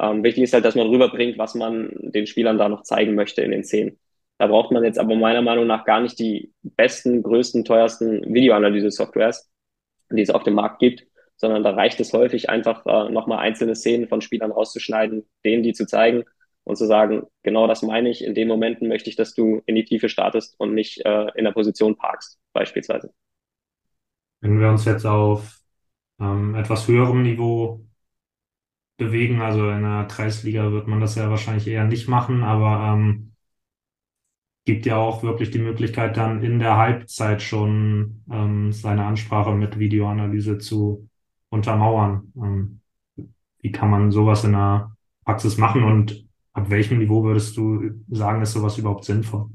[0.00, 3.42] Ähm, wichtig ist halt, dass man rüberbringt, was man den Spielern da noch zeigen möchte
[3.42, 3.98] in den Szenen.
[4.38, 9.50] Da braucht man jetzt aber meiner Meinung nach gar nicht die besten, größten, teuersten Videoanalyse-Softwares,
[10.10, 13.74] die es auf dem Markt gibt, sondern da reicht es häufig einfach äh, nochmal einzelne
[13.74, 16.24] Szenen von Spielern rauszuschneiden, denen die zu zeigen
[16.64, 19.74] und zu sagen, genau das meine ich, in den Momenten möchte ich, dass du in
[19.74, 23.12] die Tiefe startest und nicht äh, in der Position parkst, beispielsweise.
[24.40, 25.58] Wenn wir uns jetzt auf
[26.20, 27.84] ähm, etwas höherem Niveau
[28.96, 33.32] bewegen, also in der Kreisliga wird man das ja wahrscheinlich eher nicht machen, aber ähm,
[34.64, 39.78] gibt ja auch wirklich die Möglichkeit, dann in der Halbzeit schon ähm, seine Ansprache mit
[39.78, 41.08] Videoanalyse zu
[41.52, 42.32] untermauern.
[42.36, 42.80] Ähm,
[43.60, 48.42] wie kann man sowas in der Praxis machen und ab welchem Niveau würdest du sagen,
[48.42, 49.50] ist sowas überhaupt sinnvoll?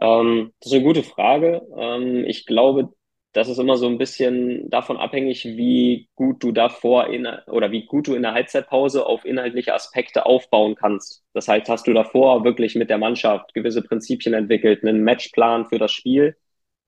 [0.00, 1.62] Ähm, das ist eine gute Frage.
[1.76, 2.92] Ähm, ich glaube,
[3.32, 7.86] das ist immer so ein bisschen davon abhängig, wie gut du davor in, oder wie
[7.86, 11.24] gut du in der Halbzeitpause auf inhaltliche Aspekte aufbauen kannst.
[11.32, 15.78] Das heißt, hast du davor wirklich mit der Mannschaft gewisse Prinzipien entwickelt, einen Matchplan für
[15.78, 16.36] das Spiel,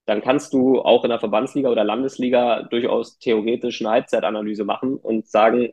[0.07, 5.27] dann kannst du auch in der Verbandsliga oder Landesliga durchaus theoretisch eine Halbzeitanalyse machen und
[5.27, 5.73] sagen,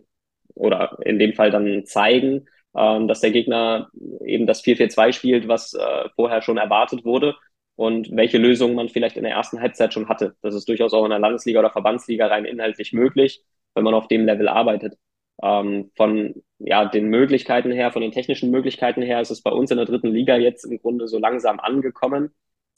[0.56, 3.89] oder in dem Fall dann zeigen, ähm, dass der Gegner
[4.26, 7.36] eben das 4-4-2 spielt, was äh, vorher schon erwartet wurde
[7.76, 10.36] und welche Lösungen man vielleicht in der ersten Halbzeit schon hatte.
[10.41, 14.08] Das ist durchaus auch in der Landesliga oder Verbandsliga rein inhaltlich möglich, wenn man auf
[14.08, 14.98] dem Level arbeitet.
[15.44, 19.72] Ähm, von ja, den Möglichkeiten her, von den technischen Möglichkeiten her, ist es bei uns
[19.72, 22.32] in der dritten Liga jetzt im Grunde so langsam angekommen.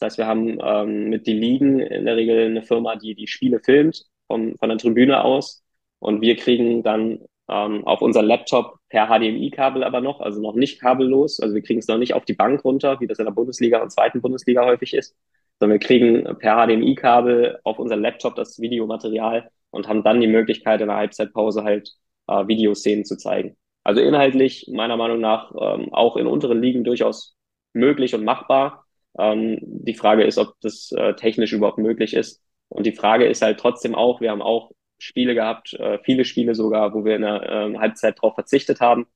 [0.04, 3.28] Das heißt, wir haben ähm, mit die Ligen in der Regel eine Firma, die die
[3.28, 5.64] Spiele filmt von, von der Tribüne aus.
[6.00, 10.82] Und wir kriegen dann ähm, auf unser Laptop per HDMI-Kabel aber noch, also noch nicht
[10.82, 11.40] kabellos.
[11.40, 13.82] Also wir kriegen es noch nicht auf die Bank runter, wie das in der Bundesliga
[13.82, 15.16] und zweiten Bundesliga häufig ist,
[15.60, 20.82] sondern wir kriegen per HDMI-Kabel auf unser Laptop das Videomaterial und haben dann die Möglichkeit,
[20.82, 21.94] in der Halbzeitpause halt
[22.28, 23.56] äh, Videoszenen zu zeigen.
[23.86, 27.38] Also inhaltlich meiner Meinung nach ähm, auch in unteren Ligen durchaus
[27.72, 28.83] möglich und machbar.
[29.20, 32.42] Ähm, die Frage ist, ob das äh, technisch überhaupt möglich ist.
[32.70, 36.56] Und die Frage ist halt trotzdem auch, wir haben auch Spiele gehabt, äh, viele Spiele
[36.56, 39.08] sogar, wo wir in der äh, Halbzeit darauf verzichtet haben.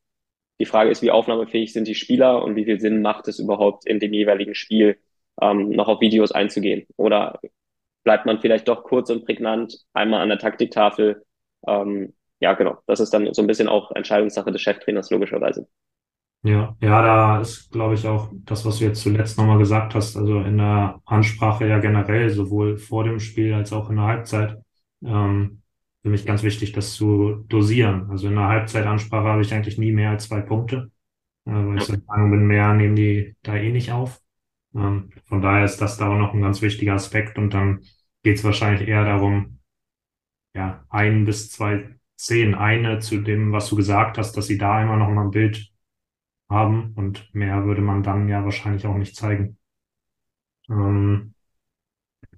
[0.60, 3.86] Die Frage ist, wie aufnahmefähig sind die Spieler und wie viel Sinn macht es überhaupt
[3.86, 4.97] in dem jeweiligen Spiel
[5.41, 6.88] ähm, noch auf Videos einzugehen?
[6.97, 7.39] Oder
[8.03, 11.23] bleibt man vielleicht doch kurz und prägnant einmal an der Taktiktafel?
[11.67, 12.77] Ähm, ja, genau.
[12.88, 15.67] Das ist dann so ein bisschen auch Entscheidungssache des Cheftrainers, logischerweise.
[16.43, 20.15] Ja, ja, da ist, glaube ich, auch das, was du jetzt zuletzt nochmal gesagt hast,
[20.15, 24.58] also in der Ansprache ja generell, sowohl vor dem Spiel als auch in der Halbzeit,
[25.04, 25.62] ähm,
[26.04, 28.10] für mich ganz wichtig, das zu dosieren.
[28.12, 30.91] Also in der Halbzeitansprache habe ich eigentlich nie mehr als zwei Punkte,
[31.45, 34.21] äh, weil ich der Meinung bin, mehr nehmen die da eh nicht auf.
[34.76, 37.82] Ähm, von daher ist das da auch noch ein ganz wichtiger Aspekt und dann
[38.23, 39.60] geht es wahrscheinlich eher darum,
[40.56, 44.82] ja, ein bis zwei Szenen, eine zu dem, was du gesagt hast, dass sie da
[44.84, 45.71] immer noch mal ein Bild
[46.49, 49.57] haben und mehr würde man dann ja wahrscheinlich auch nicht zeigen.
[50.69, 51.33] Ähm,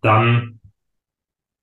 [0.02, 0.60] dann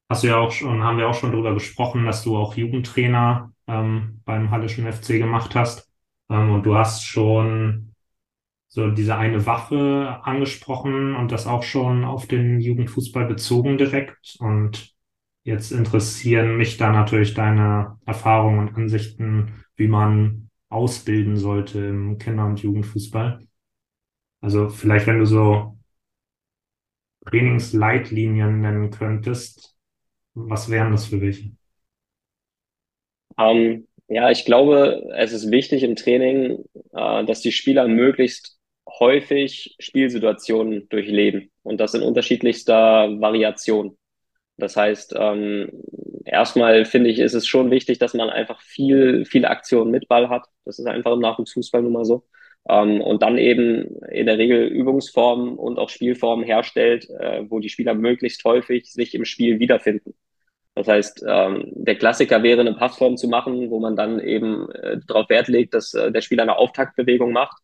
[0.09, 3.53] Hast du ja auch schon, haben wir auch schon darüber gesprochen, dass du auch Jugendtrainer
[3.67, 5.91] ähm, beim Hallischen FC gemacht hast.
[6.31, 7.95] Ähm, und du hast schon
[8.69, 14.37] so diese eine Waffe angesprochen und das auch schon auf den Jugendfußball bezogen direkt.
[14.41, 14.95] Und
[15.45, 22.47] jetzt interessieren mich da natürlich deine Erfahrungen und Ansichten, wie man ausbilden sollte im Kinder-
[22.47, 23.47] und Jugendfußball.
[24.41, 25.79] Also vielleicht, wenn du so
[27.27, 29.77] Trainingsleitlinien nennen könntest,
[30.35, 31.53] was wären das für welche?
[33.39, 39.75] Ähm, ja, ich glaube, es ist wichtig im Training, äh, dass die Spieler möglichst häufig
[39.79, 43.99] Spielsituationen durchleben und das in unterschiedlichster Variation.
[44.59, 45.71] Das heißt, ähm,
[46.27, 50.29] erstmal finde ich, ist es schon wichtig, dass man einfach viel, viele Aktionen mit Ball
[50.29, 50.47] hat.
[50.65, 52.25] Das ist einfach im Nachwuchsfußball nun mal so.
[52.69, 57.69] Ähm, und dann eben in der Regel Übungsformen und auch Spielformen herstellt, äh, wo die
[57.69, 60.15] Spieler möglichst häufig sich im Spiel wiederfinden.
[60.75, 64.99] Das heißt, ähm, der Klassiker wäre, eine Passform zu machen, wo man dann eben äh,
[65.07, 67.57] darauf Wert legt, dass äh, der Spieler eine Auftaktbewegung macht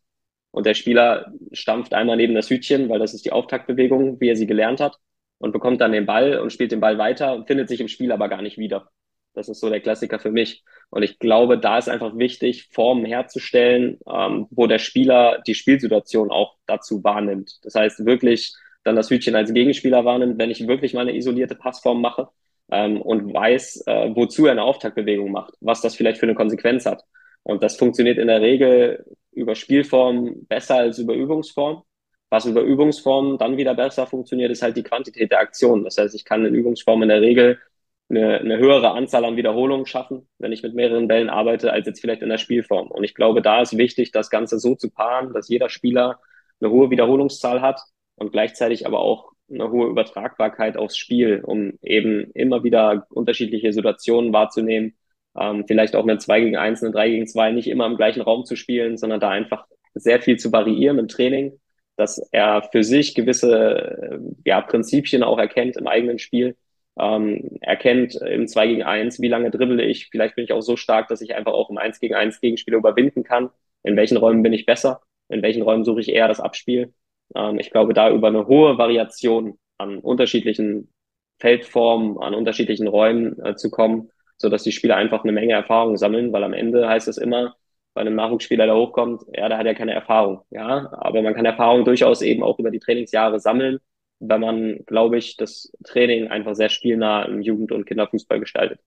[0.51, 4.37] und der Spieler stampft einmal neben das Hütchen, weil das ist die Auftaktbewegung, wie er
[4.37, 4.98] sie gelernt hat,
[5.42, 8.12] und bekommt dann den Ball und spielt den Ball weiter und findet sich im Spiel
[8.12, 8.88] aber gar nicht wieder.
[9.35, 10.62] Das ist so der Klassiker für mich.
[10.90, 16.31] Und ich glaube, da ist einfach wichtig, Formen herzustellen, ähm, wo der Spieler die Spielsituation
[16.31, 17.59] auch dazu wahrnimmt.
[17.62, 21.57] Das heißt, wirklich dann das Hütchen als Gegenspieler wahrnimmt, wenn ich wirklich mal eine isolierte
[21.57, 22.28] Passform mache
[22.70, 26.87] ähm, und weiß, äh, wozu er eine Auftaktbewegung macht, was das vielleicht für eine Konsequenz
[26.87, 27.02] hat.
[27.42, 31.83] Und das funktioniert in der Regel über Spielform besser als über Übungsform.
[32.32, 35.84] Was über Übungsform dann wieder besser funktioniert, ist halt die Quantität der Aktionen.
[35.84, 37.58] Das heißt, ich kann in Übungsform in der Regel
[38.08, 42.00] eine, eine höhere Anzahl an Wiederholungen schaffen, wenn ich mit mehreren Bällen arbeite, als jetzt
[42.00, 42.90] vielleicht in der Spielform.
[42.90, 46.20] Und ich glaube, da ist wichtig, das Ganze so zu paaren, dass jeder Spieler
[46.58, 47.82] eine hohe Wiederholungszahl hat
[48.16, 54.32] und gleichzeitig aber auch eine hohe Übertragbarkeit aufs Spiel, um eben immer wieder unterschiedliche Situationen
[54.32, 54.94] wahrzunehmen.
[55.38, 58.22] Ähm, vielleicht auch eine 2 gegen 1, eine 3 gegen 2, nicht immer im gleichen
[58.22, 61.60] Raum zu spielen, sondern da einfach sehr viel zu variieren im Training,
[61.96, 66.57] dass er für sich gewisse ja, Prinzipien auch erkennt im eigenen Spiel
[66.98, 70.09] ähm, erkennt im 2 gegen 1, wie lange dribbel ich.
[70.11, 72.78] Vielleicht bin ich auch so stark, dass ich einfach auch im 1 gegen 1 Gegenspieler
[72.78, 73.50] überwinden kann.
[73.83, 75.00] In welchen Räumen bin ich besser?
[75.28, 76.92] In welchen Räumen suche ich eher das Abspiel?
[77.35, 80.92] Ähm, ich glaube, da über eine hohe Variation an unterschiedlichen
[81.40, 85.96] Feldformen, an unterschiedlichen Räumen äh, zu kommen, so dass die Spieler einfach eine Menge Erfahrung
[85.96, 87.57] sammeln, weil am Ende heißt es immer,
[87.94, 91.44] bei einem Nachwuchsspieler, der hochkommt, ja, der hat ja keine Erfahrung, ja, aber man kann
[91.44, 93.81] Erfahrung durchaus eben auch über die Trainingsjahre sammeln
[94.22, 98.81] wenn man, glaube ich, das Training einfach sehr spielnah im Jugend- und Kinderfußball gestaltet.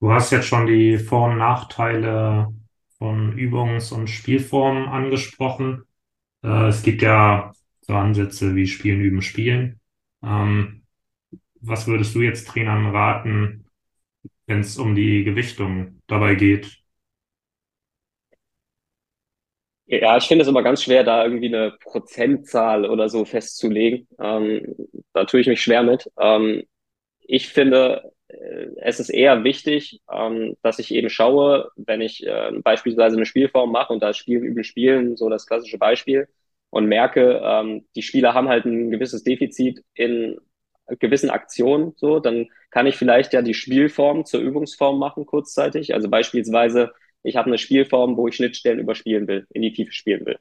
[0.00, 2.54] Du hast jetzt schon die Vor- und Nachteile
[2.98, 5.82] von Übungs- und Spielformen angesprochen.
[6.44, 9.80] Äh, es gibt ja so Ansätze wie Spielen, Üben, Spielen.
[10.22, 10.84] Ähm,
[11.60, 13.66] was würdest du jetzt Trainern raten,
[14.46, 16.77] wenn es um die Gewichtung dabei geht?
[19.90, 24.06] Ja, ich finde es immer ganz schwer, da irgendwie eine Prozentzahl oder so festzulegen.
[24.20, 24.74] Ähm,
[25.14, 26.10] da tue ich mich schwer mit.
[26.20, 26.64] Ähm,
[27.20, 32.52] ich finde, äh, es ist eher wichtig, ähm, dass ich eben schaue, wenn ich äh,
[32.62, 36.28] beispielsweise eine Spielform mache und da Spielen üben Spielen, so das klassische Beispiel,
[36.70, 40.38] und merke, ähm, die Spieler haben halt ein gewisses Defizit in
[40.98, 45.94] gewissen Aktionen, so, dann kann ich vielleicht ja die Spielform zur Übungsform machen kurzzeitig.
[45.94, 50.24] Also beispielsweise ich habe eine Spielform, wo ich Schnittstellen überspielen will, in die Tiefe spielen
[50.26, 50.38] will.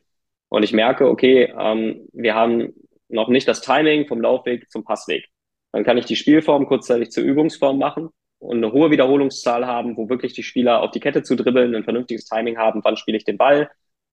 [0.49, 2.73] Und ich merke, okay, ähm, wir haben
[3.09, 5.27] noch nicht das Timing vom Laufweg zum Passweg.
[5.71, 8.09] Dann kann ich die Spielform kurzzeitig zur Übungsform machen
[8.39, 11.83] und eine hohe Wiederholungszahl haben, wo wirklich die Spieler auf die Kette zu dribbeln, ein
[11.83, 13.69] vernünftiges Timing haben, wann spiele ich den Ball,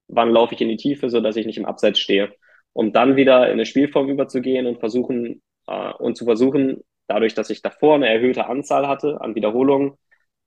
[0.09, 2.33] wann laufe ich in die Tiefe, so dass ich nicht im Abseits stehe.
[2.72, 7.50] Um dann wieder in eine Spielform überzugehen und versuchen äh, und zu versuchen, dadurch, dass
[7.50, 9.92] ich davor eine erhöhte Anzahl hatte an Wiederholungen,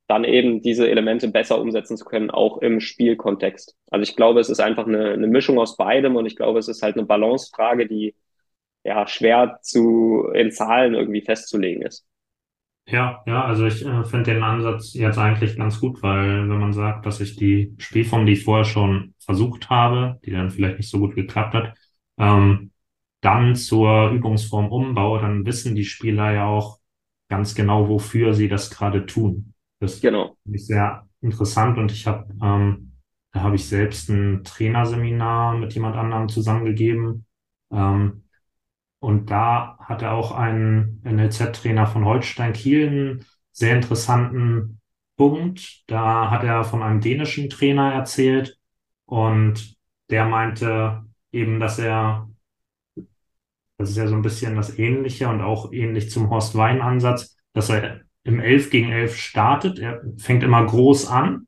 [0.07, 3.75] dann eben diese Elemente besser umsetzen zu können, auch im Spielkontext.
[3.91, 6.67] Also ich glaube, es ist einfach eine, eine Mischung aus beidem und ich glaube, es
[6.69, 8.15] ist halt eine Balancefrage, die
[8.83, 12.05] ja schwer zu in Zahlen irgendwie festzulegen ist.
[12.89, 16.71] Ja, ja, also ich äh, finde den Ansatz jetzt eigentlich ganz gut, weil wenn man
[16.71, 20.89] sagt, dass ich die Spielform, die ich vorher schon versucht habe, die dann vielleicht nicht
[20.89, 21.77] so gut geklappt hat,
[22.17, 22.71] ähm,
[23.19, 26.79] dann zur Übungsform umbaue, dann wissen die Spieler ja auch
[27.27, 29.53] ganz genau, wofür sie das gerade tun.
[29.79, 30.35] Das genau.
[30.43, 32.93] finde ich sehr interessant und ich habe, ähm,
[33.31, 37.25] da habe ich selbst ein Trainerseminar mit jemand anderem zusammengegeben.
[37.71, 38.23] Ähm,
[38.99, 44.81] und da hat er auch einen NLZ-Trainer von Holstein Kiel einen sehr interessanten
[45.17, 45.83] Punkt.
[45.87, 48.57] Da hat er von einem dänischen Trainer erzählt
[49.05, 49.77] und
[50.09, 52.29] der meinte eben, dass er,
[53.77, 57.69] das ist ja so ein bisschen das Ähnliche und auch ähnlich zum Horst Wein-Ansatz, dass
[57.69, 59.79] er im 11 gegen 11 startet.
[59.79, 61.47] Er fängt immer groß an.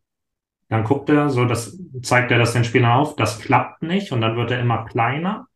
[0.69, 3.15] Dann guckt er, so das zeigt er das den Spielern auf.
[3.15, 5.47] Das klappt nicht und dann wird er immer kleiner.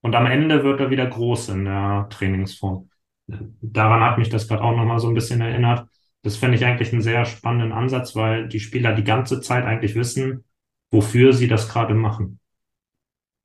[0.00, 2.88] Und am Ende wird er wieder groß in der Trainingsform.
[3.26, 5.86] Daran hat mich das gerade auch nochmal so ein bisschen erinnert.
[6.22, 9.94] Das finde ich eigentlich einen sehr spannenden Ansatz, weil die Spieler die ganze Zeit eigentlich
[9.94, 10.44] wissen,
[10.90, 12.40] wofür sie das gerade machen.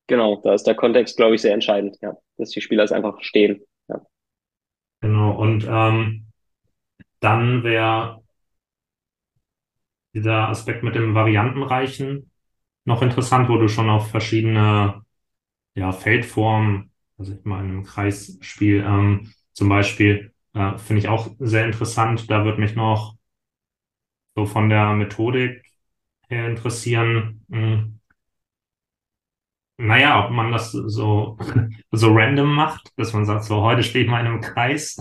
[0.08, 3.16] Genau, da ist der Kontext, glaube ich, sehr entscheidend, ja, dass die Spieler es einfach
[3.16, 3.62] verstehen.
[3.88, 4.02] Ja.
[5.02, 6.25] Genau, und ähm,
[7.26, 8.24] dann wäre
[10.14, 12.32] dieser Aspekt mit dem Variantenreichen
[12.86, 15.04] noch interessant, wo du schon auf verschiedene
[15.76, 21.30] ja, Feldformen, also ich mal in einem Kreisspiel ähm, zum Beispiel, Äh, Finde ich auch
[21.40, 22.30] sehr interessant.
[22.32, 23.16] Da würde mich noch
[24.36, 25.64] so von der Methodik
[26.30, 27.46] her interessieren.
[27.52, 28.00] Hm.
[29.78, 31.38] Naja, ob man das so,
[31.92, 34.98] so random macht, dass man sagt, so heute stehe ich mal in einem Kreis.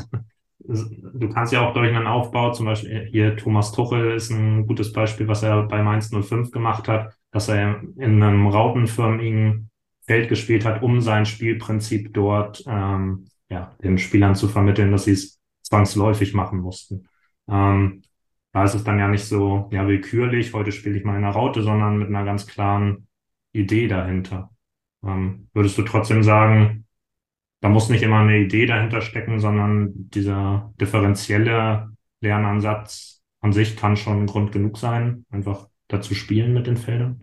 [0.67, 4.93] Du kannst ja auch durch einen Aufbau, zum Beispiel hier Thomas Tuchel ist ein gutes
[4.93, 9.71] Beispiel, was er bei Mainz 05 gemacht hat, dass er in einem rautenförmigen
[10.07, 15.13] Feld gespielt hat, um sein Spielprinzip dort ähm, ja, den Spielern zu vermitteln, dass sie
[15.13, 17.09] es zwangsläufig machen mussten.
[17.49, 18.03] Ähm,
[18.53, 21.35] da ist es dann ja nicht so ja, willkürlich, heute spiele ich mal in einer
[21.35, 23.09] Raute, sondern mit einer ganz klaren
[23.53, 24.51] Idee dahinter.
[25.05, 26.84] Ähm, würdest du trotzdem sagen,
[27.65, 31.89] da muss nicht immer eine Idee dahinter stecken, sondern dieser differenzielle
[32.21, 37.23] Lernansatz an sich kann schon Grund genug sein, einfach dazu spielen mit den Feldern?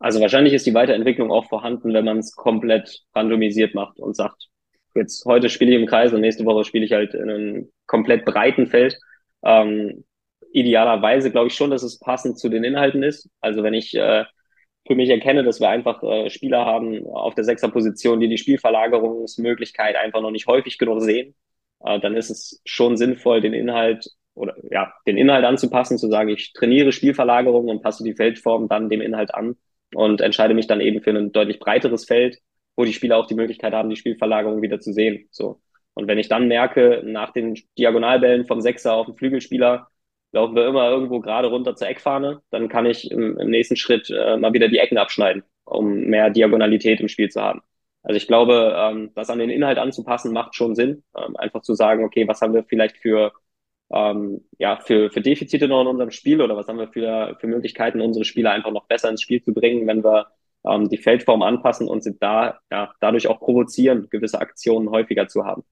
[0.00, 4.48] Also wahrscheinlich ist die Weiterentwicklung auch vorhanden, wenn man es komplett randomisiert macht und sagt,
[4.96, 8.24] jetzt heute spiele ich im Kreis und nächste Woche spiele ich halt in einem komplett
[8.24, 8.98] breiten Feld.
[9.44, 10.02] Ähm,
[10.52, 13.30] idealerweise glaube ich schon, dass es passend zu den Inhalten ist.
[13.40, 14.24] Also wenn ich äh,
[14.86, 19.96] für mich erkenne, dass wir einfach äh, Spieler haben auf der Sechserposition, die die Spielverlagerungsmöglichkeit
[19.96, 21.34] einfach noch nicht häufig genug sehen,
[21.84, 26.30] äh, dann ist es schon sinnvoll, den Inhalt oder ja, den Inhalt anzupassen, zu sagen,
[26.30, 29.56] ich trainiere Spielverlagerung und passe die Feldform dann dem Inhalt an
[29.94, 32.38] und entscheide mich dann eben für ein deutlich breiteres Feld,
[32.76, 35.28] wo die Spieler auch die Möglichkeit haben, die Spielverlagerung wieder zu sehen.
[35.30, 35.60] So.
[35.94, 39.88] Und wenn ich dann merke, nach den Diagonalbällen vom Sechser auf den Flügelspieler,
[40.32, 44.10] laufen wir immer irgendwo gerade runter zur Eckfahne, dann kann ich im, im nächsten Schritt
[44.10, 47.62] äh, mal wieder die Ecken abschneiden, um mehr Diagonalität im Spiel zu haben.
[48.02, 51.04] Also ich glaube, ähm, das an den Inhalt anzupassen, macht schon Sinn.
[51.16, 53.32] Ähm, einfach zu sagen, okay, was haben wir vielleicht für,
[53.92, 57.46] ähm, ja, für, für Defizite noch in unserem Spiel oder was haben wir für, für
[57.46, 60.28] Möglichkeiten, unsere Spieler einfach noch besser ins Spiel zu bringen, wenn wir
[60.64, 65.44] ähm, die Feldform anpassen und sie da ja, dadurch auch provozieren, gewisse Aktionen häufiger zu
[65.44, 65.64] haben.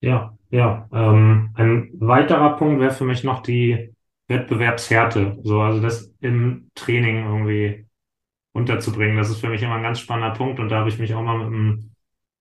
[0.00, 0.88] Ja, ja.
[0.92, 3.94] Ähm, ein weiterer Punkt wäre für mich noch die
[4.28, 5.38] Wettbewerbshärte.
[5.42, 7.86] So, also das im Training irgendwie
[8.52, 9.16] unterzubringen.
[9.16, 10.60] Das ist für mich immer ein ganz spannender Punkt.
[10.60, 11.92] Und da habe ich mich auch mal mit einem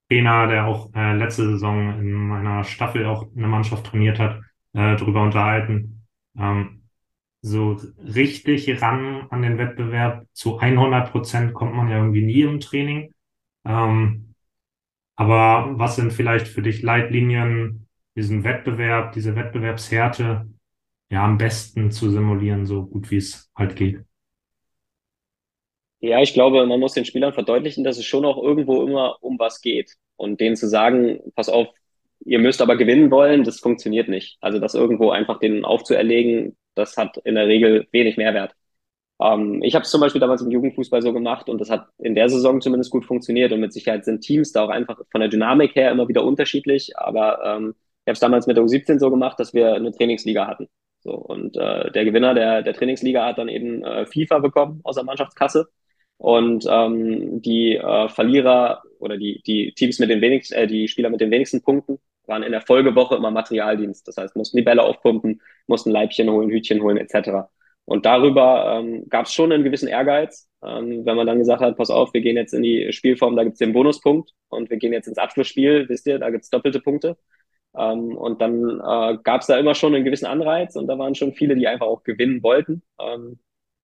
[0.10, 4.42] Trainer, der auch äh, letzte Saison in meiner Staffel auch eine Mannschaft trainiert hat,
[4.74, 6.06] äh, drüber unterhalten.
[6.38, 6.84] Ähm,
[7.42, 12.60] so richtig ran an den Wettbewerb zu 100 Prozent kommt man ja irgendwie nie im
[12.60, 13.14] Training.
[13.66, 14.29] Ähm,
[15.20, 20.48] aber was sind vielleicht für dich Leitlinien, diesen Wettbewerb, diese Wettbewerbshärte
[21.12, 24.00] ja am besten zu simulieren, so gut wie es halt geht?
[26.00, 29.38] Ja, ich glaube, man muss den Spielern verdeutlichen, dass es schon auch irgendwo immer um
[29.38, 29.94] was geht.
[30.16, 31.68] Und denen zu sagen, pass auf,
[32.22, 34.38] ihr müsst aber gewinnen wollen, das funktioniert nicht.
[34.40, 38.56] Also das irgendwo einfach denen aufzuerlegen, das hat in der Regel wenig Mehrwert.
[39.22, 42.16] Ähm, ich habe es zum Beispiel damals im Jugendfußball so gemacht und das hat in
[42.16, 45.30] der Saison zumindest gut funktioniert und mit Sicherheit sind Teams da auch einfach von der
[45.30, 49.10] Dynamik her immer wieder unterschiedlich, aber ähm, ich habe es damals mit der U17 so
[49.10, 50.68] gemacht, dass wir eine Trainingsliga hatten.
[51.02, 54.96] So, und äh, der Gewinner der, der Trainingsliga hat dann eben äh, FIFA bekommen aus
[54.96, 55.70] der Mannschaftskasse.
[56.18, 61.10] Und ähm, die äh, Verlierer oder die, die Teams mit den wenigsten, äh, die Spieler
[61.10, 64.06] mit den wenigsten Punkten waren in der Folgewoche immer Materialdienst.
[64.08, 67.48] Das heißt, mussten die Bälle aufpumpen, mussten Leibchen holen, Hütchen holen, etc.
[67.90, 71.76] Und darüber ähm, gab es schon einen gewissen Ehrgeiz, ähm, wenn man dann gesagt hat,
[71.76, 74.94] pass auf, wir gehen jetzt in die Spielform, da gibt's den Bonuspunkt und wir gehen
[74.94, 77.18] jetzt ins Abschlussspiel, wisst ihr, da gibt's doppelte Punkte.
[77.76, 81.16] Ähm, und dann äh, gab es da immer schon einen gewissen Anreiz und da waren
[81.16, 82.84] schon viele, die einfach auch gewinnen wollten.
[83.02, 83.40] Ähm,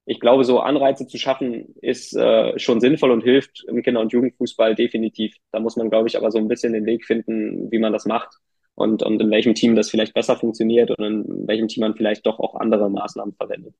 [0.05, 4.13] ich glaube, so Anreize zu schaffen, ist äh, schon sinnvoll und hilft im Kinder- und
[4.13, 5.35] Jugendfußball definitiv.
[5.51, 8.05] Da muss man, glaube ich, aber so ein bisschen den Weg finden, wie man das
[8.05, 8.37] macht
[8.75, 12.25] und, und in welchem Team das vielleicht besser funktioniert und in welchem Team man vielleicht
[12.25, 13.75] doch auch andere Maßnahmen verwendet.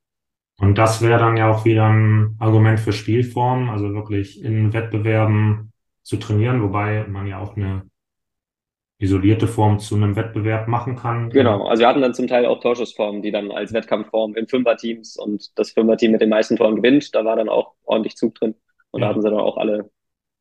[0.58, 5.74] Und das wäre dann ja auch wieder ein Argument für Spielform, also wirklich in Wettbewerben
[6.02, 7.90] zu trainieren, wobei man ja auch eine
[8.98, 11.30] isolierte Form zu einem Wettbewerb machen kann.
[11.30, 15.18] Genau, also wir hatten dann zum Teil auch Torschussformen, die dann als Wettkampfform in Fünferteams
[15.18, 18.56] und das Fünferteam mit den meisten Toren gewinnt, da war dann auch ordentlich Zug drin
[18.92, 19.08] und ja.
[19.08, 19.90] da hatten sie dann auch alle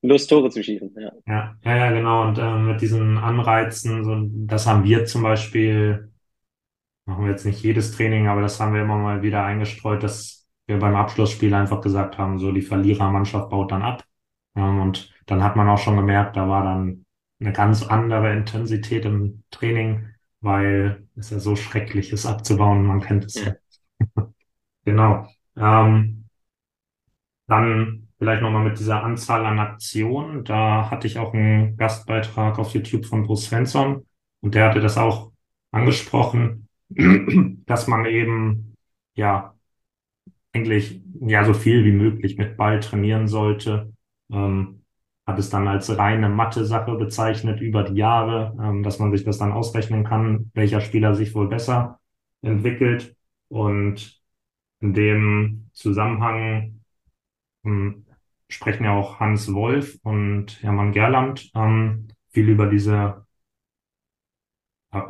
[0.07, 0.95] Lust, Tore zu schießen.
[0.97, 2.29] Ja, ja, ja, ja genau.
[2.29, 6.11] Und äh, mit diesen Anreizen, so, das haben wir zum Beispiel
[7.07, 10.47] machen wir jetzt nicht jedes Training, aber das haben wir immer mal wieder eingestreut, dass
[10.67, 14.05] wir beim Abschlussspiel einfach gesagt haben, so die Verlierermannschaft baut dann ab.
[14.57, 17.05] Ähm, und dann hat man auch schon gemerkt, da war dann
[17.40, 20.09] eine ganz andere Intensität im Training,
[20.40, 23.55] weil es ja so schrecklich ist abzubauen, man kennt es ja.
[24.85, 25.29] genau.
[25.57, 26.25] Ähm,
[27.46, 30.44] dann vielleicht nochmal mit dieser Anzahl an Aktionen.
[30.44, 34.06] Da hatte ich auch einen Gastbeitrag auf YouTube von Bruce Svensson
[34.40, 35.31] und der hatte das auch
[35.72, 36.68] angesprochen,
[37.66, 38.77] dass man eben,
[39.14, 39.54] ja,
[40.54, 43.92] eigentlich, ja, so viel wie möglich mit Ball trainieren sollte.
[44.33, 44.85] Ähm,
[45.27, 49.38] hat es dann als reine Mathe-Sache bezeichnet über die Jahre, ähm, dass man sich das
[49.38, 52.00] dann ausrechnen kann, welcher Spieler sich wohl besser
[52.40, 53.16] entwickelt.
[53.48, 54.18] Und
[54.81, 56.81] in dem Zusammenhang
[57.64, 58.04] ähm,
[58.55, 63.27] sprechen ja auch Hans Wolf und Hermann Gerland ähm, viel über diese,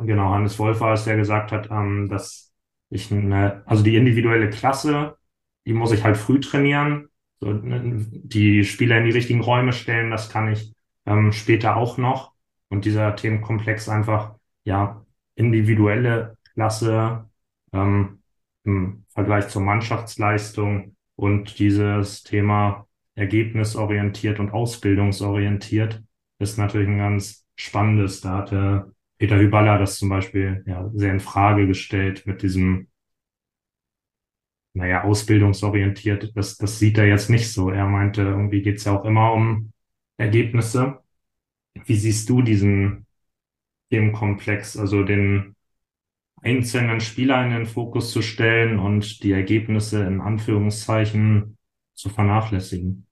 [0.01, 2.53] genau, Hannes Wolf war es, der gesagt hat, ähm, dass
[2.89, 5.17] ich eine, also die individuelle Klasse,
[5.65, 7.81] die muss ich halt früh trainieren so, ne,
[8.11, 10.73] die Spieler in die richtigen Räume stellen, das kann ich
[11.05, 12.33] ähm, später auch noch.
[12.69, 17.29] Und dieser Themenkomplex einfach, ja, individuelle Klasse
[17.73, 18.21] ähm,
[18.63, 26.03] im Vergleich zur Mannschaftsleistung und dieses Thema ergebnisorientiert und ausbildungsorientiert
[26.39, 28.21] ist natürlich ein ganz spannendes.
[28.21, 32.87] Da hatte Peter Hyballa das zum Beispiel ja, sehr in Frage gestellt mit diesem
[34.75, 37.69] naja, ausbildungsorientiert, das, das sieht er jetzt nicht so.
[37.69, 39.71] Er meinte, irgendwie geht es ja auch immer um
[40.17, 40.99] Ergebnisse.
[41.85, 43.05] Wie siehst du diesen
[43.89, 45.55] Themenkomplex, also den
[46.41, 51.54] einzelnen Spieler in den Fokus zu stellen und die Ergebnisse in Anführungszeichen
[51.95, 53.07] zu vernachlässigen?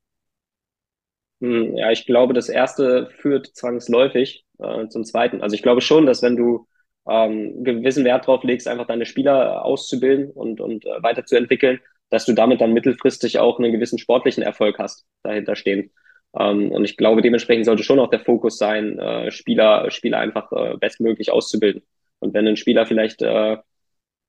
[1.42, 5.42] Hm, ja, ich glaube, das erste führt zwangsläufig äh, zum zweiten.
[5.42, 6.68] Also ich glaube schon, dass wenn du
[7.08, 12.34] ähm, gewissen Wert drauf legst, einfach deine Spieler auszubilden und, und äh, weiterzuentwickeln, dass du
[12.34, 15.92] damit dann mittelfristig auch einen gewissen sportlichen Erfolg hast, dahinter stehen.
[16.38, 20.52] Ähm, und ich glaube, dementsprechend sollte schon auch der Fokus sein, äh, Spieler, Spieler einfach
[20.52, 21.84] äh, bestmöglich auszubilden.
[22.20, 23.58] Und wenn ein Spieler vielleicht äh,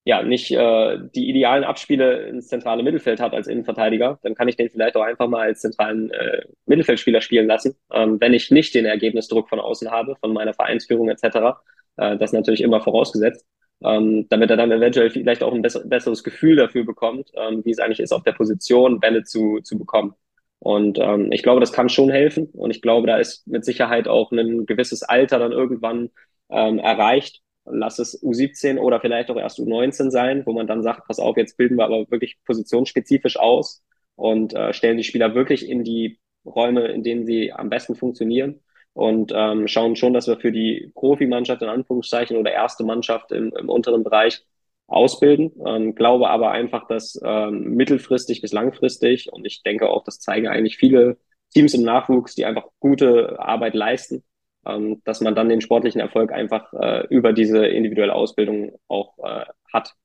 [0.05, 4.55] ja nicht äh, die idealen Abspiele ins zentrale Mittelfeld hat als Innenverteidiger, dann kann ich
[4.55, 8.75] den vielleicht auch einfach mal als zentralen äh, Mittelfeldspieler spielen lassen, ähm, wenn ich nicht
[8.75, 11.57] den Ergebnisdruck von außen habe, von meiner Vereinsführung etc.
[11.97, 13.45] Äh, das natürlich immer vorausgesetzt,
[13.83, 17.71] ähm, damit er dann eventuell vielleicht auch ein besser, besseres Gefühl dafür bekommt, ähm, wie
[17.71, 20.13] es eigentlich ist, auf der Position Bälle zu, zu bekommen.
[20.59, 22.49] Und ähm, ich glaube, das kann schon helfen.
[22.53, 26.11] Und ich glaube, da ist mit Sicherheit auch ein gewisses Alter dann irgendwann
[26.49, 27.41] ähm, erreicht.
[27.65, 31.37] Lass es U17 oder vielleicht auch erst U19 sein, wo man dann sagt, pass auf,
[31.37, 33.83] jetzt bilden wir aber wirklich positionsspezifisch aus
[34.15, 38.61] und äh, stellen die Spieler wirklich in die Räume, in denen sie am besten funktionieren
[38.95, 43.51] und ähm, schauen schon, dass wir für die Profimannschaft in Anführungszeichen oder erste Mannschaft im,
[43.57, 44.41] im unteren Bereich
[44.87, 45.51] ausbilden.
[45.65, 50.47] Ähm, glaube aber einfach, dass ähm, mittelfristig bis langfristig, und ich denke auch, das zeigen
[50.47, 51.17] eigentlich viele
[51.53, 54.23] Teams im Nachwuchs, die einfach gute Arbeit leisten,
[54.65, 59.45] ähm, dass man dann den sportlichen Erfolg einfach äh, über diese individuelle Ausbildung auch äh,
[59.71, 59.95] hat.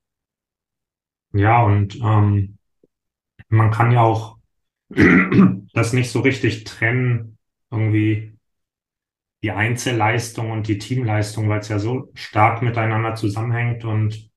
[1.33, 2.57] Ja, und ähm,
[3.49, 4.37] man kann ja auch
[5.73, 7.37] das nicht so richtig trennen,
[7.69, 8.33] irgendwie
[9.43, 13.85] die Einzelleistung und die Teamleistung, weil es ja so stark miteinander zusammenhängt.
[13.85, 14.29] Und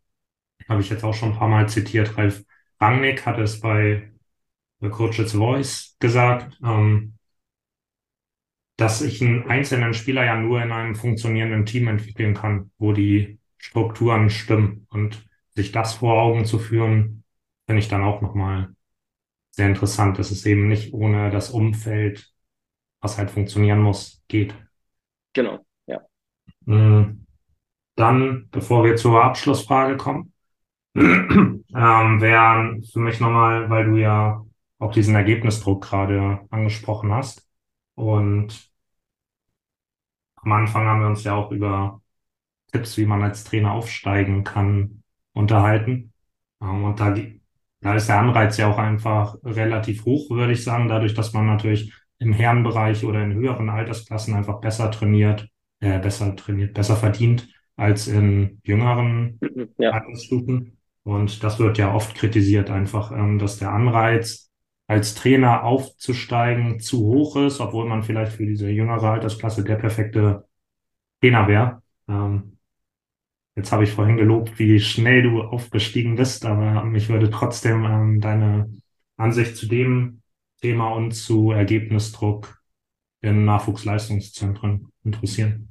[0.68, 2.44] habe ich jetzt auch schon ein paar Mal zitiert, Ralf
[2.80, 4.12] Rangnick hat es bei
[4.80, 7.14] The Coach's Voice gesagt, ähm,
[8.76, 13.38] dass ich einen einzelnen Spieler ja nur in einem funktionierenden Team entwickeln kann, wo die
[13.58, 14.86] Strukturen stimmen.
[14.90, 17.24] Und sich das vor Augen zu führen,
[17.66, 18.74] finde ich dann auch nochmal
[19.50, 22.32] sehr interessant, dass es eben nicht ohne das Umfeld,
[23.00, 24.54] was halt funktionieren muss, geht.
[25.32, 26.00] Genau, ja.
[26.66, 27.24] Mm,
[27.94, 30.32] dann, bevor wir zur Abschlussfrage kommen,
[30.96, 34.44] ähm, wären für mich nochmal, weil du ja
[34.78, 37.43] auch diesen Ergebnisdruck gerade angesprochen hast.
[37.94, 38.70] Und
[40.36, 42.00] am Anfang haben wir uns ja auch über
[42.72, 46.12] Tipps, wie man als Trainer aufsteigen kann, unterhalten.
[46.60, 47.14] Ähm, und da,
[47.80, 51.46] da ist der Anreiz ja auch einfach relativ hoch, würde ich sagen, dadurch, dass man
[51.46, 55.48] natürlich im Herrenbereich oder in höheren Altersklassen einfach besser trainiert,
[55.80, 59.38] äh, besser trainiert, besser verdient als in jüngeren
[59.78, 59.90] ja.
[59.90, 60.78] Altersstufen.
[61.02, 64.50] Und das wird ja oft kritisiert, einfach, ähm, dass der Anreiz,
[64.86, 70.46] als Trainer aufzusteigen, zu hoch ist, obwohl man vielleicht für diese jüngere Altersklasse der perfekte
[71.20, 71.82] Trainer wäre.
[72.08, 72.58] Ähm,
[73.56, 78.20] jetzt habe ich vorhin gelobt, wie schnell du aufgestiegen bist, aber mich würde trotzdem ähm,
[78.20, 78.70] deine
[79.16, 80.20] Ansicht zu dem
[80.60, 82.62] Thema und zu Ergebnisdruck
[83.20, 85.68] in Nachwuchsleistungszentren interessieren?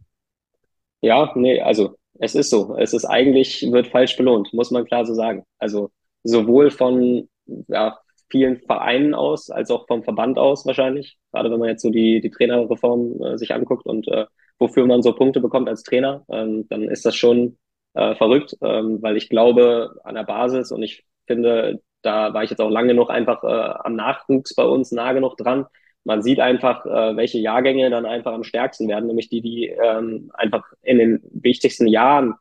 [1.02, 2.78] Ja, nee, also es ist so.
[2.78, 5.44] Es ist eigentlich, wird falsch belohnt, muss man klar so sagen.
[5.60, 5.92] Also
[6.24, 7.28] sowohl von
[7.68, 8.00] ja,
[8.34, 11.18] vielen Vereinen aus, als auch vom Verband aus wahrscheinlich.
[11.32, 14.26] Gerade wenn man jetzt so die, die Trainerreform äh, sich anguckt und äh,
[14.58, 17.58] wofür man so Punkte bekommt als Trainer, ähm, dann ist das schon
[17.94, 22.50] äh, verrückt, ähm, weil ich glaube an der Basis und ich finde, da war ich
[22.50, 25.68] jetzt auch lange genug einfach äh, am Nachwuchs bei uns nah genug dran.
[26.04, 30.32] Man sieht einfach, äh, welche Jahrgänge dann einfach am stärksten werden, nämlich die, die ähm,
[30.34, 32.34] einfach in den wichtigsten Jahren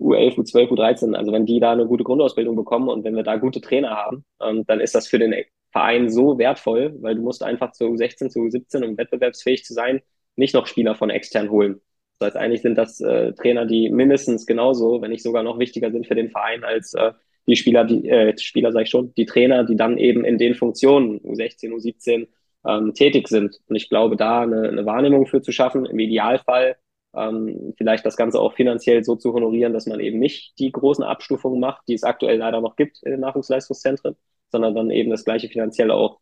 [0.00, 3.36] U11, U12, U13, also wenn die da eine gute Grundausbildung bekommen und wenn wir da
[3.36, 5.34] gute Trainer haben, ähm, dann ist das für den
[5.70, 10.00] Verein so wertvoll, weil du musst einfach zu U16, zu U17, um wettbewerbsfähig zu sein,
[10.36, 11.80] nicht noch Spieler von extern holen.
[12.18, 15.90] Das heißt, eigentlich sind das äh, Trainer, die mindestens genauso, wenn nicht sogar noch wichtiger
[15.90, 17.12] sind für den Verein als äh,
[17.46, 20.54] die Spieler, die äh, Spieler sage ich schon, die Trainer, die dann eben in den
[20.54, 22.28] Funktionen U16, U17
[22.66, 23.60] ähm, tätig sind.
[23.68, 26.76] Und ich glaube, da eine, eine Wahrnehmung für zu schaffen, im Idealfall
[27.14, 31.04] ähm, vielleicht das Ganze auch finanziell so zu honorieren, dass man eben nicht die großen
[31.04, 34.16] Abstufungen macht, die es aktuell leider noch gibt in den Nachwuchsleistungszentren,
[34.50, 36.20] sondern dann eben das gleiche finanziell auch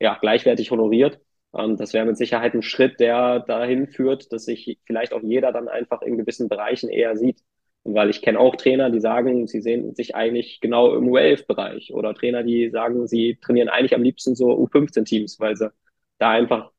[0.00, 1.20] ja, gleichwertig honoriert.
[1.56, 5.52] Ähm, das wäre mit Sicherheit ein Schritt, der dahin führt, dass sich vielleicht auch jeder
[5.52, 7.42] dann einfach in gewissen Bereichen eher sieht.
[7.84, 12.14] Weil ich kenne auch Trainer, die sagen, sie sehen sich eigentlich genau im U11-Bereich oder
[12.14, 15.70] Trainer, die sagen, sie trainieren eigentlich am liebsten so U15-Teams, weil sie
[16.18, 16.72] da einfach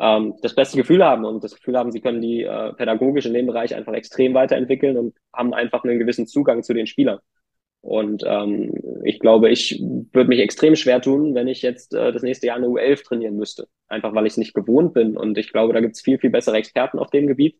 [0.00, 3.34] ähm, das beste Gefühl haben und das Gefühl haben, sie können die äh, pädagogisch in
[3.34, 7.18] dem Bereich einfach extrem weiterentwickeln und haben einfach einen gewissen Zugang zu den Spielern.
[7.80, 8.74] Und ähm,
[9.04, 12.56] ich glaube, ich würde mich extrem schwer tun, wenn ich jetzt äh, das nächste Jahr
[12.56, 13.68] eine U11 trainieren müsste.
[13.88, 15.16] Einfach weil ich es nicht gewohnt bin.
[15.16, 17.58] Und ich glaube, da gibt es viel, viel bessere Experten auf dem Gebiet.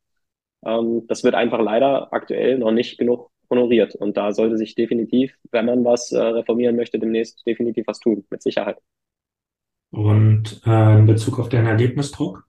[0.67, 3.95] Ähm, das wird einfach leider aktuell noch nicht genug honoriert.
[3.95, 8.27] Und da sollte sich definitiv, wenn man was äh, reformieren möchte, demnächst definitiv was tun,
[8.31, 8.79] mit Sicherheit.
[9.91, 12.45] Und äh, in Bezug auf den Ergebnisdruck?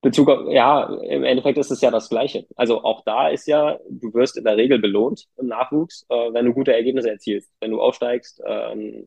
[0.00, 2.46] Bezug auf, ja, im Endeffekt ist es ja das Gleiche.
[2.56, 6.46] Also auch da ist ja, du wirst in der Regel belohnt im Nachwuchs, äh, wenn
[6.46, 7.52] du gute Ergebnisse erzielst.
[7.60, 9.06] Wenn du aufsteigst, ähm,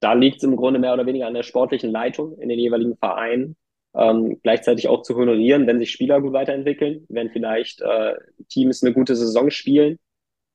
[0.00, 2.96] da liegt es im Grunde mehr oder weniger an der sportlichen Leitung in den jeweiligen
[2.96, 3.56] Vereinen,
[3.94, 8.14] ähm, gleichzeitig auch zu honorieren, wenn sich Spieler gut weiterentwickeln, wenn vielleicht äh,
[8.48, 9.98] Teams eine gute Saison spielen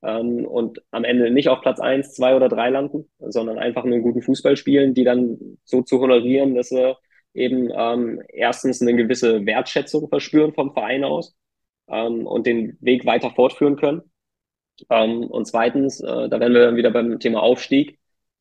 [0.07, 4.01] ähm, und am Ende nicht auf Platz eins, zwei oder drei landen, sondern einfach einen
[4.01, 6.95] guten Fußball spielen, die dann so zu honorieren, dass sie
[7.33, 11.35] eben ähm, erstens eine gewisse Wertschätzung verspüren vom Verein aus
[11.89, 14.01] ähm, und den Weg weiter fortführen können.
[14.89, 17.99] Ähm, und zweitens, äh, da werden wir dann wieder beim Thema Aufstieg.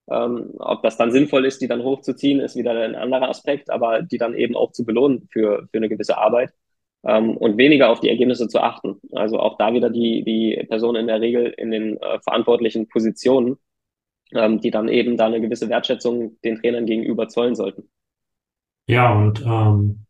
[0.08, 4.02] Ähm, ob das dann sinnvoll ist, die dann hochzuziehen, ist wieder ein anderer Aspekt, aber
[4.02, 6.52] die dann eben auch zu belohnen für, für eine gewisse Arbeit
[7.06, 9.00] ähm, und weniger auf die Ergebnisse zu achten.
[9.12, 13.56] Also auch da wieder die, die Personen in der Regel in den äh, verantwortlichen Positionen,
[14.32, 17.88] ähm, die dann eben da eine gewisse Wertschätzung den Trainern gegenüber zollen sollten.
[18.88, 20.06] Ja, und ähm,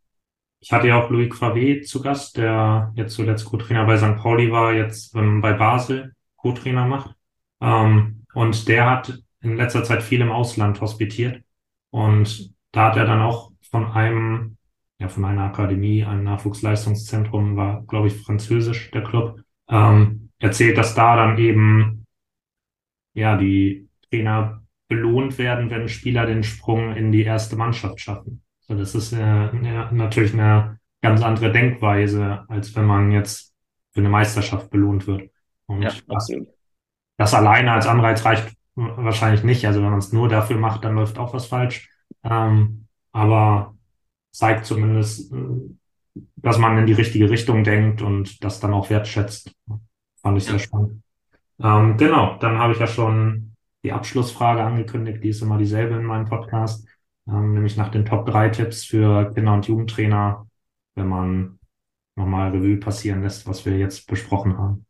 [0.60, 4.16] ich hatte ja auch Louis Cravé zu Gast, der jetzt zuletzt Co-Trainer bei St.
[4.16, 7.14] Pauli war, jetzt ähm, bei Basel Co-Trainer macht.
[7.60, 11.42] Ähm, und der hat in letzter Zeit viel im Ausland hospitiert.
[11.90, 14.55] Und da hat er dann auch von einem,
[14.98, 20.94] ja, von einer Akademie, einem Nachwuchsleistungszentrum, war, glaube ich, französisch, der Club, ähm, erzählt, dass
[20.94, 22.06] da dann eben,
[23.14, 28.42] ja, die Trainer belohnt werden, wenn Spieler den Sprung in die erste Mannschaft schaffen.
[28.60, 33.54] So, das ist äh, ja, natürlich eine ganz andere Denkweise, als wenn man jetzt
[33.92, 35.30] für eine Meisterschaft belohnt wird.
[35.66, 36.30] Und ja, das,
[37.16, 39.66] das alleine als Anreiz reicht wahrscheinlich nicht.
[39.66, 41.88] Also wenn man es nur dafür macht, dann läuft auch was falsch.
[42.22, 43.75] Ähm, aber
[44.36, 45.36] zeigt zumindest, äh,
[46.36, 49.52] dass man in die richtige Richtung denkt und das dann auch wertschätzt.
[50.22, 51.02] Fand ich sehr spannend.
[51.62, 56.04] Ähm, genau, dann habe ich ja schon die Abschlussfrage angekündigt, die ist immer dieselbe in
[56.04, 56.86] meinem Podcast
[57.28, 60.46] ähm, nämlich nach den Top 3 Tipps für Kinder- und Jugendtrainer,
[60.94, 61.58] wenn man
[62.14, 64.85] nochmal Revue passieren lässt, was wir jetzt besprochen haben.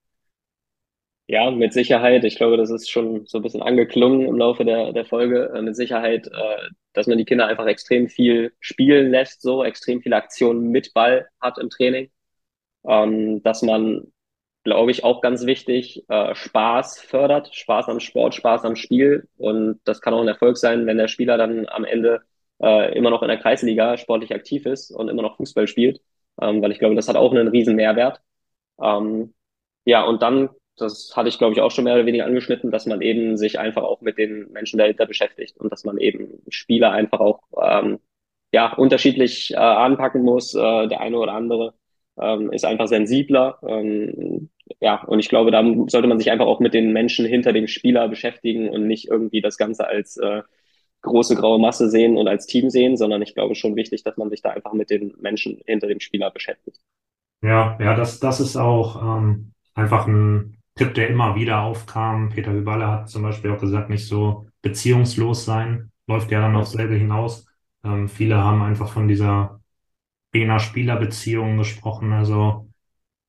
[1.29, 2.25] Ja, mit Sicherheit.
[2.25, 5.51] Ich glaube, das ist schon so ein bisschen angeklungen im Laufe der, der Folge.
[5.55, 10.01] Äh, mit Sicherheit, äh, dass man die Kinder einfach extrem viel spielen lässt, so extrem
[10.03, 12.11] viele Aktionen mit Ball hat im Training.
[12.87, 14.13] Ähm, dass man,
[14.65, 19.29] glaube ich, auch ganz wichtig, äh, Spaß fördert, Spaß am Sport, Spaß am Spiel.
[19.39, 22.23] Und das kann auch ein Erfolg sein, wenn der Spieler dann am Ende
[22.61, 26.01] immer noch in der Kreisliga sportlich aktiv ist und immer noch Fußball spielt,
[26.41, 28.23] ähm, weil ich glaube, das hat auch einen riesen Mehrwert.
[28.83, 29.35] Ähm,
[29.85, 32.87] ja, und dann, das hatte ich glaube ich auch schon mehr oder weniger angeschnitten, dass
[32.87, 36.93] man eben sich einfach auch mit den Menschen dahinter beschäftigt und dass man eben Spieler
[36.93, 37.99] einfach auch ähm,
[38.53, 40.55] ja unterschiedlich äh, anpacken muss.
[40.55, 41.75] Äh, der eine oder andere
[42.19, 43.59] ähm, ist einfach sensibler.
[43.67, 44.51] Ähm,
[44.81, 47.69] ja, und ich glaube, da sollte man sich einfach auch mit den Menschen hinter dem
[47.69, 50.43] Spieler beschäftigen und nicht irgendwie das Ganze als äh,
[51.03, 54.31] große graue Masse sehen und als Team sehen, sondern ich glaube schon wichtig, dass man
[54.31, 56.81] sich da einfach mit den Menschen hinter dem Spieler beschäftigt.
[57.43, 62.29] Ja, ja, das, das ist auch ähm, einfach ein Tipp, der immer wieder aufkam.
[62.29, 66.67] Peter Hüballe hat zum Beispiel auch gesagt, nicht so beziehungslos sein, läuft ja dann auch
[66.67, 67.47] selber hinaus.
[67.83, 69.61] Ähm, viele haben einfach von dieser
[70.33, 72.13] Trainer-Spieler-Beziehung gesprochen.
[72.13, 72.69] Also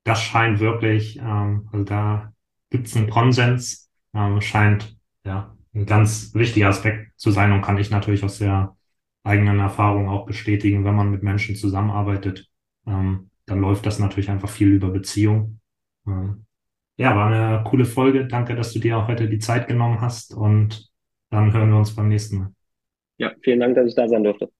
[0.04, 2.32] das scheint wirklich, ähm, also da
[2.70, 7.78] gibt es einen Konsens, ähm, scheint ja ein ganz wichtiger Aspekt zu sein und kann
[7.78, 8.76] ich natürlich aus der
[9.24, 12.48] eigenen Erfahrung auch bestätigen, wenn man mit Menschen zusammenarbeitet,
[12.86, 15.60] ähm, dann läuft das natürlich einfach viel über Beziehung.
[16.06, 16.46] Ähm,
[16.98, 18.26] ja, war eine coole Folge.
[18.26, 20.90] Danke, dass du dir auch heute die Zeit genommen hast und
[21.30, 22.52] Dann hören wir uns beim nächsten Mal.
[23.18, 24.50] Ja, vielen Dank, dass ich da sein durfte.